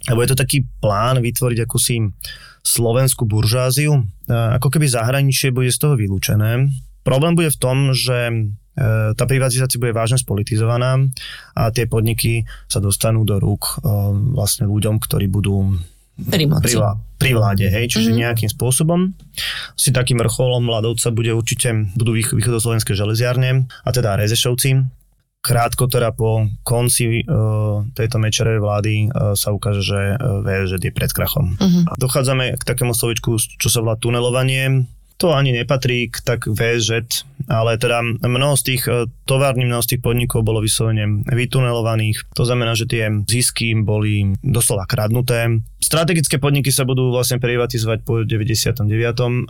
Lebo 0.08 0.24
je 0.24 0.30
to 0.32 0.40
taký 0.40 0.64
plán 0.80 1.20
vytvoriť 1.20 1.58
akúsi 1.68 2.00
slovenskú 2.64 3.24
buržáziu, 3.24 4.04
ako 4.28 4.68
keby 4.68 4.88
zahraničie 4.88 5.52
bude 5.52 5.72
z 5.72 5.80
toho 5.80 5.94
vylúčené. 5.96 6.68
Problém 7.00 7.32
bude 7.32 7.48
v 7.48 7.60
tom, 7.60 7.96
že 7.96 8.28
e, 8.28 8.32
tá 9.16 9.24
privatizácia 9.24 9.80
bude 9.80 9.96
vážne 9.96 10.20
spolitizovaná 10.20 11.00
a 11.56 11.72
tie 11.72 11.88
podniky 11.88 12.44
sa 12.68 12.84
dostanú 12.84 13.24
do 13.24 13.40
rúk 13.40 13.80
e, 13.80 13.88
vlastne 14.36 14.68
ľuďom, 14.68 15.00
ktorí 15.00 15.32
budú 15.32 15.80
pri, 16.28 16.44
pri, 16.50 16.74
pri 17.16 17.30
vláde, 17.33 17.66
hej, 17.68 17.88
čiže 17.88 18.11
mm-hmm. 18.11 18.22
nejakým 18.24 18.50
spôsobom. 18.52 19.16
Si 19.76 19.92
takým 19.92 20.20
vrcholom 20.20 20.66
mladovca 20.66 21.09
bude 21.12 21.33
určite, 21.33 21.92
budú 21.96 22.16
východoslovenské 22.16 22.92
železiarne, 22.92 23.64
a 23.64 23.88
teda 23.92 24.20
Rezešovci, 24.20 24.85
krátko 25.40 25.88
teda 25.88 26.12
po 26.12 26.52
konci 26.61 27.24
uh, 27.24 27.80
tejto 27.96 28.20
mečerovej 28.20 28.61
vlády 28.61 28.92
uh, 29.09 29.33
sa 29.33 29.56
ukáže, 29.56 29.80
že 29.80 30.00
uh, 30.20 30.44
VŽ 30.44 30.76
je 30.76 30.92
pred 30.92 31.09
krachom. 31.09 31.56
Uh-huh. 31.56 31.88
Dochádzame 31.96 32.61
k 32.61 32.62
takému 32.62 32.92
slovičku, 32.92 33.40
čo 33.40 33.68
sa 33.72 33.80
volá 33.80 33.96
tunelovanie 33.96 34.85
to 35.20 35.37
ani 35.37 35.52
nepatrí 35.52 36.09
k 36.09 36.24
tak 36.24 36.48
VZ, 36.48 37.04
ale 37.44 37.76
teda 37.76 38.00
mnoho 38.24 38.56
z 38.56 38.62
tých 38.72 38.83
e, 38.88 39.04
továrny, 39.28 39.68
mnoho 39.68 39.85
z 39.85 39.94
tých 39.94 40.00
podnikov 40.00 40.48
bolo 40.48 40.64
vyslovene 40.64 41.28
vytunelovaných. 41.28 42.33
To 42.33 42.48
znamená, 42.48 42.72
že 42.72 42.88
tie 42.88 43.12
zisky 43.28 43.76
boli 43.76 44.33
doslova 44.40 44.88
kradnuté. 44.88 45.61
Strategické 45.76 46.40
podniky 46.40 46.72
sa 46.72 46.88
budú 46.88 47.12
vlastne 47.12 47.37
privatizovať 47.37 47.98
po 48.00 48.24
99. 48.24 48.88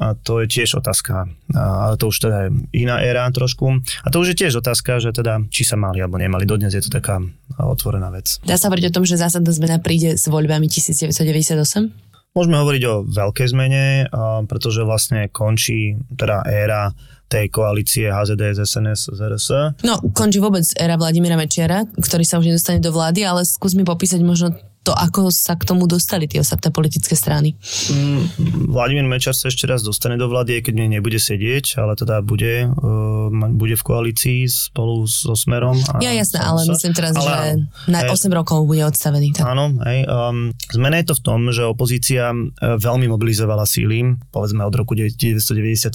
a 0.03 0.07
to 0.19 0.43
je 0.43 0.47
tiež 0.51 0.83
otázka, 0.83 1.31
ale 1.55 1.95
to 1.95 2.11
už 2.11 2.19
teda 2.19 2.37
je 2.47 2.51
iná 2.83 2.99
éra 2.99 3.31
trošku. 3.31 3.79
A 4.03 4.09
to 4.11 4.27
už 4.27 4.35
je 4.35 4.37
tiež 4.43 4.59
otázka, 4.59 4.99
že 4.99 5.15
teda 5.15 5.47
či 5.55 5.63
sa 5.63 5.79
mali 5.79 6.03
alebo 6.03 6.19
nemali. 6.19 6.51
Dodnes 6.51 6.75
je 6.75 6.83
to 6.83 6.91
taká 6.91 7.23
otvorená 7.63 8.11
vec. 8.11 8.43
Dá 8.43 8.59
sa 8.59 8.67
hovoriť 8.67 8.91
o 8.91 8.95
tom, 8.95 9.07
že 9.07 9.23
zásadná 9.23 9.55
zmena 9.55 9.79
príde 9.79 10.19
s 10.19 10.27
voľbami 10.27 10.67
1998? 10.67 12.10
Môžeme 12.31 12.63
hovoriť 12.63 12.83
o 12.87 12.95
veľkej 13.11 13.47
zmene, 13.51 14.07
pretože 14.47 14.87
vlastne 14.87 15.27
končí 15.35 15.99
teda 16.15 16.47
éra 16.47 16.95
tej 17.27 17.51
koalície 17.51 18.11
HZD, 18.11 18.55
SNS, 18.55 19.15
ZRS. 19.15 19.49
No, 19.83 19.99
končí 20.15 20.39
vôbec 20.39 20.63
éra 20.79 20.95
Vladimíra 20.95 21.35
Mečiara, 21.39 21.87
ktorý 21.99 22.23
sa 22.27 22.39
už 22.39 22.51
nedostane 22.51 22.79
do 22.79 22.91
vlády, 22.95 23.27
ale 23.27 23.43
skús 23.47 23.75
mi 23.75 23.83
popísať 23.83 24.23
možno 24.23 24.55
to 24.81 24.97
ako 24.97 25.29
sa 25.29 25.61
k 25.61 25.69
tomu 25.69 25.85
dostali 25.85 26.25
tie 26.25 26.41
ostatné 26.41 26.73
politické 26.73 27.13
strany. 27.13 27.53
Mm, 27.93 28.25
Vladimír 28.73 29.05
Mečar 29.05 29.37
sa 29.37 29.53
ešte 29.53 29.69
raz 29.69 29.85
dostane 29.85 30.17
do 30.17 30.25
vlády, 30.25 30.65
keď 30.65 30.73
mne 30.73 31.01
nebude 31.01 31.21
sedieť, 31.21 31.77
ale 31.77 31.93
teda 32.01 32.25
bude, 32.25 32.65
uh, 32.65 33.29
bude 33.53 33.77
v 33.77 33.85
koalícii 33.85 34.49
spolu 34.49 35.05
so 35.05 35.37
Smerom. 35.37 35.77
A 35.93 36.01
ja 36.01 36.17
jasné, 36.17 36.41
ale 36.41 36.65
sa. 36.65 36.73
myslím 36.73 36.93
teraz, 36.97 37.13
ale, 37.13 37.29
že 37.29 37.93
na 37.93 38.09
8 38.09 38.09
hej, 38.09 38.33
rokov 38.33 38.65
bude 38.65 38.81
odstavený. 38.89 39.37
Tak. 39.37 39.45
Áno, 39.45 39.77
hej, 39.85 40.09
um, 40.09 40.49
zmena 40.73 40.97
je 41.05 41.13
to 41.13 41.15
v 41.21 41.23
tom, 41.23 41.41
že 41.53 41.63
opozícia 41.69 42.33
veľmi 42.61 43.05
mobilizovala 43.13 43.69
síly, 43.69 44.17
povedzme 44.33 44.65
od 44.65 44.73
roku 44.73 44.97
1997, 44.97 45.93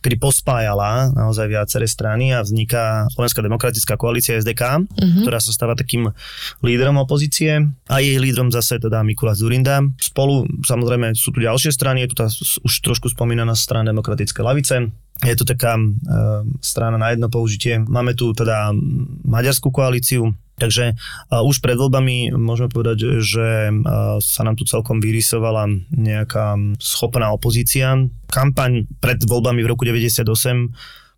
kedy 0.00 0.16
pospájala 0.16 1.12
naozaj 1.12 1.46
viaceré 1.48 1.84
strany 1.84 2.32
a 2.32 2.40
vzniká 2.40 3.06
Slovenská 3.12 3.44
demokratická 3.44 3.94
koalícia 4.00 4.40
SDK, 4.40 4.84
uh-huh. 4.84 5.22
ktorá 5.24 5.38
sa 5.38 5.52
stáva 5.52 5.76
takým 5.76 6.08
lídrom 6.64 6.96
opozície 7.00 7.68
a 7.86 7.96
jej 8.00 8.16
lídrom 8.16 8.48
zase 8.48 8.80
teda 8.80 9.04
Mikuláš 9.04 9.44
Zurinda. 9.44 9.84
Spolu 10.00 10.48
samozrejme 10.64 11.12
sú 11.14 11.30
tu 11.30 11.44
ďalšie 11.44 11.70
strany, 11.72 12.04
je 12.04 12.10
tu 12.12 12.16
tá 12.16 12.26
už 12.64 12.72
trošku 12.80 13.12
spomínaná 13.12 13.52
strana 13.52 13.92
demokratické 13.92 14.40
lavice, 14.40 14.88
je 15.20 15.36
to 15.36 15.44
taká 15.44 15.76
e, 15.76 15.84
strana 16.64 16.96
na 16.96 17.12
jedno 17.12 17.28
použitie. 17.28 17.76
Máme 17.80 18.16
tu 18.16 18.32
teda 18.32 18.72
maďarskú 19.24 19.68
koalíciu, 19.68 20.32
Takže 20.60 20.92
uh, 20.92 21.40
už 21.40 21.64
pred 21.64 21.72
voľbami 21.72 22.36
môžeme 22.36 22.68
povedať, 22.68 23.24
že 23.24 23.72
uh, 23.72 24.20
sa 24.20 24.44
nám 24.44 24.60
tu 24.60 24.68
celkom 24.68 25.00
vyrysovala 25.00 25.72
nejaká 25.88 26.76
schopná 26.76 27.32
opozícia. 27.32 27.96
Kampaň 28.28 28.84
pred 29.00 29.24
voľbami 29.24 29.64
v 29.64 29.70
roku 29.72 29.88
98 29.88 30.28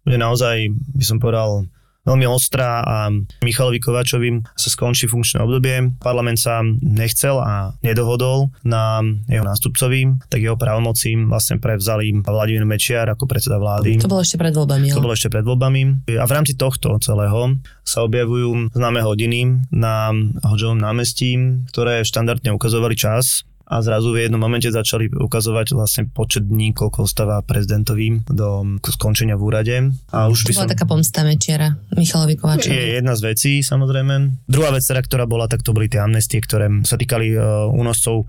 bude 0.07 0.19
naozaj, 0.19 0.71
by 0.71 1.05
som 1.05 1.19
povedal, 1.19 1.67
veľmi 2.03 2.27
ostrá 2.27 2.83
a 2.83 2.97
Michalovi 3.43 3.79
Kovačovi 3.79 4.43
sa 4.59 4.69
skončí 4.69 5.07
funkčné 5.07 5.43
obdobie. 5.43 5.95
Parlament 6.03 6.39
sa 6.39 6.63
nechcel 6.83 7.39
a 7.39 7.75
nedohodol 7.83 8.51
na 8.67 9.03
jeho 9.31 9.47
nástupcovi, 9.47 10.27
tak 10.27 10.43
jeho 10.43 10.59
právomoci 10.59 11.15
vlastne 11.27 11.63
prevzali 11.63 12.11
Vladimír 12.23 12.67
Mečiar 12.67 13.07
ako 13.11 13.31
predseda 13.31 13.59
vlády. 13.63 14.03
To 14.03 14.11
bolo 14.11 14.23
ešte 14.27 14.39
pred 14.39 14.55
voľbami. 14.55 14.87
To 14.91 15.03
bolo 15.03 15.15
ešte 15.15 15.31
pred 15.31 15.45
voľbami. 15.47 15.83
A 16.19 16.25
v 16.27 16.33
rámci 16.35 16.59
tohto 16.59 16.99
celého 16.99 17.59
sa 17.87 18.03
objavujú 18.07 18.75
známe 18.75 19.03
hodiny 19.03 19.71
na 19.71 20.11
Hodžovom 20.43 20.79
námestí, 20.79 21.39
ktoré 21.71 22.03
štandardne 22.03 22.55
ukazovali 22.55 22.99
čas 22.99 23.47
a 23.73 23.81
zrazu 23.81 24.13
v 24.13 24.29
jednom 24.29 24.37
momente 24.37 24.69
začali 24.69 25.09
ukazovať 25.09 25.73
vlastne 25.73 26.03
počet 26.13 26.45
dní, 26.45 26.77
koľko 26.77 27.09
ostáva 27.09 27.41
prezidentovi 27.41 28.21
do 28.29 28.77
skončenia 28.85 29.41
v 29.41 29.43
úrade. 29.49 29.77
A 30.13 30.29
už 30.29 30.53
to 30.53 30.53
bola 30.53 30.69
som... 30.69 30.73
taká 30.77 30.85
pomsta 30.85 31.25
Mečiara, 31.25 31.81
Michalovi 31.97 32.37
Kovačovi. 32.37 32.69
Je 32.69 33.01
jedna 33.01 33.17
z 33.17 33.33
vecí, 33.33 33.53
samozrejme. 33.65 34.45
Druhá 34.45 34.77
vec, 34.77 34.85
teda, 34.85 35.01
ktorá 35.01 35.25
bola, 35.25 35.49
tak 35.49 35.65
to 35.65 35.73
boli 35.73 35.89
tie 35.89 36.05
amnestie, 36.05 36.45
ktoré 36.45 36.69
sa 36.85 37.01
týkali 37.01 37.33
uh, 37.33 37.65
únoscov 37.73 38.29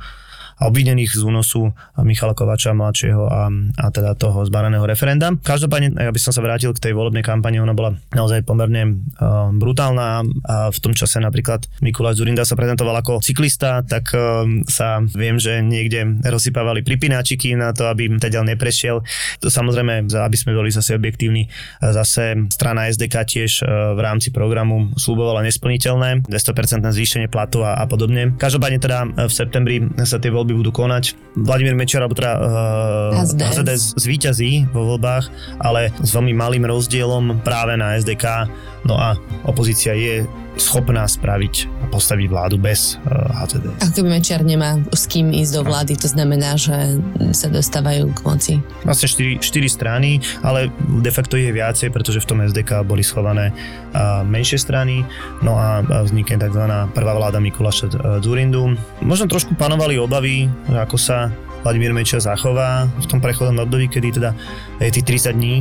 a 0.60 0.70
obvinených 0.70 1.12
z 1.14 1.22
únosu 1.26 1.74
Michala 2.02 2.38
Kovača 2.38 2.74
mladšieho 2.74 3.24
a, 3.30 3.50
a 3.78 3.86
teda 3.94 4.18
toho 4.18 4.46
zbaraného 4.46 4.84
referenda. 4.84 5.34
Každopádne, 5.34 5.98
ja 5.98 6.12
by 6.12 6.20
som 6.20 6.34
sa 6.34 6.42
vrátil 6.42 6.74
k 6.74 6.90
tej 6.90 6.94
volebnej 6.98 7.22
kampani, 7.22 7.62
ona 7.62 7.78
bola 7.78 7.96
naozaj 8.14 8.46
pomerne 8.46 9.06
uh, 9.22 9.50
brutálna 9.54 10.26
a 10.50 10.56
v 10.74 10.80
tom 10.82 10.94
čase 10.98 11.22
napríklad 11.22 11.66
Mikuláš 11.80 12.20
Zurinda 12.20 12.44
sa 12.44 12.58
prezentoval 12.58 13.00
ako 13.00 13.24
cyklista, 13.24 13.86
tak 13.86 14.12
uh, 14.14 14.44
sa 14.68 15.00
viem, 15.14 15.38
že 15.40 15.64
niekde 15.64 16.24
rozsypávali 16.26 16.84
pripináčiky 16.84 17.56
na 17.56 17.72
to, 17.72 17.88
aby 17.90 18.12
teda 18.20 18.44
neprešiel. 18.44 19.04
Samozrejme, 19.40 20.10
aby 20.10 20.38
sme 20.38 20.58
boli 20.58 20.74
zase 20.74 20.98
objektívni, 20.98 21.48
zase 21.80 22.50
strana 22.52 22.90
SDK 22.92 23.16
tiež 23.24 23.52
uh, 23.64 23.96
v 23.96 24.00
rámci 24.04 24.30
programu 24.30 24.92
slúbovala 25.00 25.46
nesplniteľné, 25.48 26.28
200% 26.28 26.84
zvýšenie 26.84 27.28
platu 27.32 27.64
a, 27.64 27.80
a 27.80 27.86
podobne. 27.88 28.36
Každopádne 28.36 28.80
teda 28.84 29.00
v 29.28 29.34
septembri 29.34 29.78
sa 30.04 30.20
tie 30.20 30.32
voľby 30.34 30.43
budú 30.52 30.76
konať. 30.76 31.16
Vladimír 31.40 31.80
Mečer, 31.80 32.04
alebo 32.04 32.14
teda 32.14 32.36
uh, 32.36 33.24
HZDS 33.24 33.96
zvíťazí 33.96 34.68
vo 34.76 34.94
voľbách, 34.94 35.32
ale 35.64 35.96
s 36.04 36.12
veľmi 36.12 36.36
malým 36.36 36.68
rozdielom 36.68 37.40
práve 37.48 37.80
na 37.80 37.96
SDK. 37.96 38.52
No 38.84 39.00
a 39.00 39.16
opozícia 39.48 39.96
je 39.96 40.28
schopná 40.60 41.10
spraviť 41.10 41.66
a 41.82 41.86
postaviť 41.90 42.28
vládu 42.30 42.62
bez 42.62 43.02
uh, 43.02 43.10
eh, 43.10 43.42
HCD. 43.42 43.66
Ak 43.82 43.92
keby 43.98 44.10
Mečiar 44.10 44.42
nemá 44.46 44.78
s 44.94 45.10
kým 45.10 45.34
ísť 45.34 45.52
do 45.58 45.62
vlády, 45.66 45.98
to 45.98 46.06
znamená, 46.06 46.54
že 46.60 47.02
sa 47.34 47.50
dostávajú 47.50 48.14
k 48.14 48.20
moci. 48.22 48.54
Vlastne 48.86 49.10
4, 49.10 49.42
4 49.42 49.66
strany, 49.66 50.22
ale 50.46 50.70
de 51.02 51.12
facto 51.12 51.40
je 51.40 51.50
viacej, 51.50 51.90
pretože 51.90 52.22
v 52.22 52.28
tom 52.30 52.40
SDK 52.46 52.86
boli 52.86 53.02
schované 53.02 53.50
uh, 53.50 54.22
menšie 54.22 54.62
strany, 54.62 55.02
no 55.42 55.58
a 55.58 55.82
vznikne 56.06 56.38
tzv. 56.38 56.64
prvá 56.94 57.14
vláda 57.18 57.42
Mikuláša 57.42 58.22
Zurindu. 58.22 58.78
Možno 59.02 59.26
trošku 59.26 59.58
panovali 59.58 59.98
obavy, 59.98 60.46
ako 60.70 60.98
sa 61.02 61.34
Vladimír 61.64 61.96
Mečiar 61.96 62.20
zachová 62.20 62.92
v 63.00 63.06
tom 63.08 63.24
prechodnom 63.24 63.64
období, 63.64 63.88
kedy 63.88 64.20
teda 64.20 64.36
je 64.84 64.92
tých 64.92 65.32
30 65.32 65.40
dní 65.40 65.56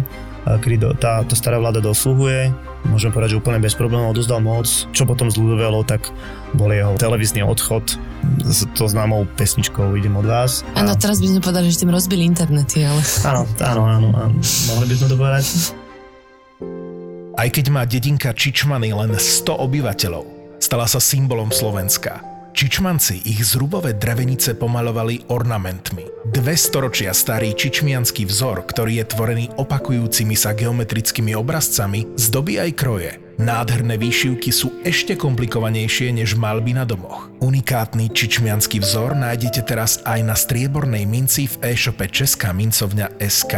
kedy 0.46 0.98
tá, 0.98 1.22
tá 1.22 1.34
stará 1.38 1.62
vláda 1.62 1.78
dosluhuje. 1.78 2.50
Môžem 2.90 3.14
povedať, 3.14 3.38
že 3.38 3.38
úplne 3.38 3.62
bez 3.62 3.78
problémov 3.78 4.10
odozdal 4.10 4.42
moc. 4.42 4.66
Čo 4.90 5.06
potom 5.06 5.30
zľudovelo, 5.30 5.86
tak 5.86 6.10
bol 6.58 6.66
jeho 6.74 6.98
televízny 6.98 7.46
odchod 7.46 7.94
s 8.42 8.66
to 8.74 8.90
známou 8.90 9.22
pesničkou 9.38 9.94
Idem 9.94 10.18
od 10.18 10.26
vás. 10.26 10.66
Áno, 10.74 10.98
teraz 10.98 11.22
by 11.22 11.30
sme 11.30 11.40
povedali, 11.42 11.70
že 11.70 11.86
tým 11.86 11.94
rozbili 11.94 12.26
internety, 12.26 12.82
ale... 12.82 13.02
Áno, 13.22 13.46
áno, 13.62 13.82
áno, 13.86 14.08
áno. 14.18 14.34
Mohli 14.42 14.86
by 14.90 14.94
sme 14.98 15.06
to 15.06 15.16
povedať. 15.16 15.44
Aj 17.32 17.48
keď 17.48 17.66
má 17.70 17.82
dedinka 17.86 18.34
Čičmany 18.34 18.90
len 18.90 19.14
100 19.14 19.46
obyvateľov, 19.62 20.58
stala 20.58 20.90
sa 20.90 20.98
symbolom 20.98 21.54
Slovenska. 21.54 22.31
Čičmanci 22.52 23.32
ich 23.32 23.40
zrubové 23.48 23.96
drevenice 23.96 24.52
pomalovali 24.52 25.32
ornamentmi. 25.32 26.28
Dve 26.28 26.52
storočia 26.52 27.16
starý 27.16 27.56
čičmianský 27.56 28.28
vzor, 28.28 28.68
ktorý 28.68 29.00
je 29.00 29.06
tvorený 29.08 29.46
opakujúcimi 29.56 30.36
sa 30.36 30.52
geometrickými 30.52 31.32
obrazcami, 31.32 32.12
zdobí 32.14 32.60
aj 32.60 32.70
kroje. 32.76 33.12
Nádherné 33.40 33.96
výšivky 33.96 34.52
sú 34.52 34.84
ešte 34.84 35.16
komplikovanejšie 35.16 36.12
než 36.12 36.36
malby 36.36 36.76
na 36.76 36.84
domoch. 36.84 37.32
Unikátny 37.40 38.12
čičmianský 38.12 38.84
vzor 38.84 39.16
nájdete 39.16 39.64
teraz 39.64 40.04
aj 40.04 40.20
na 40.20 40.36
striebornej 40.36 41.08
minci 41.08 41.48
v 41.48 41.72
e-shope 41.72 42.04
Česká 42.12 42.52
mincovňa 42.52 43.16
SK. 43.18 43.54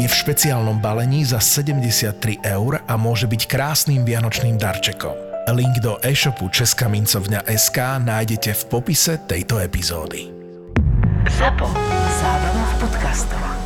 Je 0.00 0.08
v 0.08 0.14
špeciálnom 0.16 0.80
balení 0.80 1.28
za 1.28 1.38
73 1.38 2.40
eur 2.40 2.80
a 2.88 2.94
môže 2.96 3.28
byť 3.28 3.42
krásnym 3.46 4.02
vianočným 4.02 4.56
darčekom. 4.56 5.29
Link 5.52 5.78
do 5.82 5.98
e-shopu 6.06 6.48
Česká 6.48 6.88
mincovňa 6.88 7.42
SK 7.56 7.78
nájdete 7.98 8.54
v 8.54 8.64
popise 8.64 9.18
tejto 9.18 9.58
epizódy. 9.58 10.30
Zapo. 11.38 11.66
Zábrná 12.20 12.64
v 12.64 12.74
podcastovách. 12.80 13.59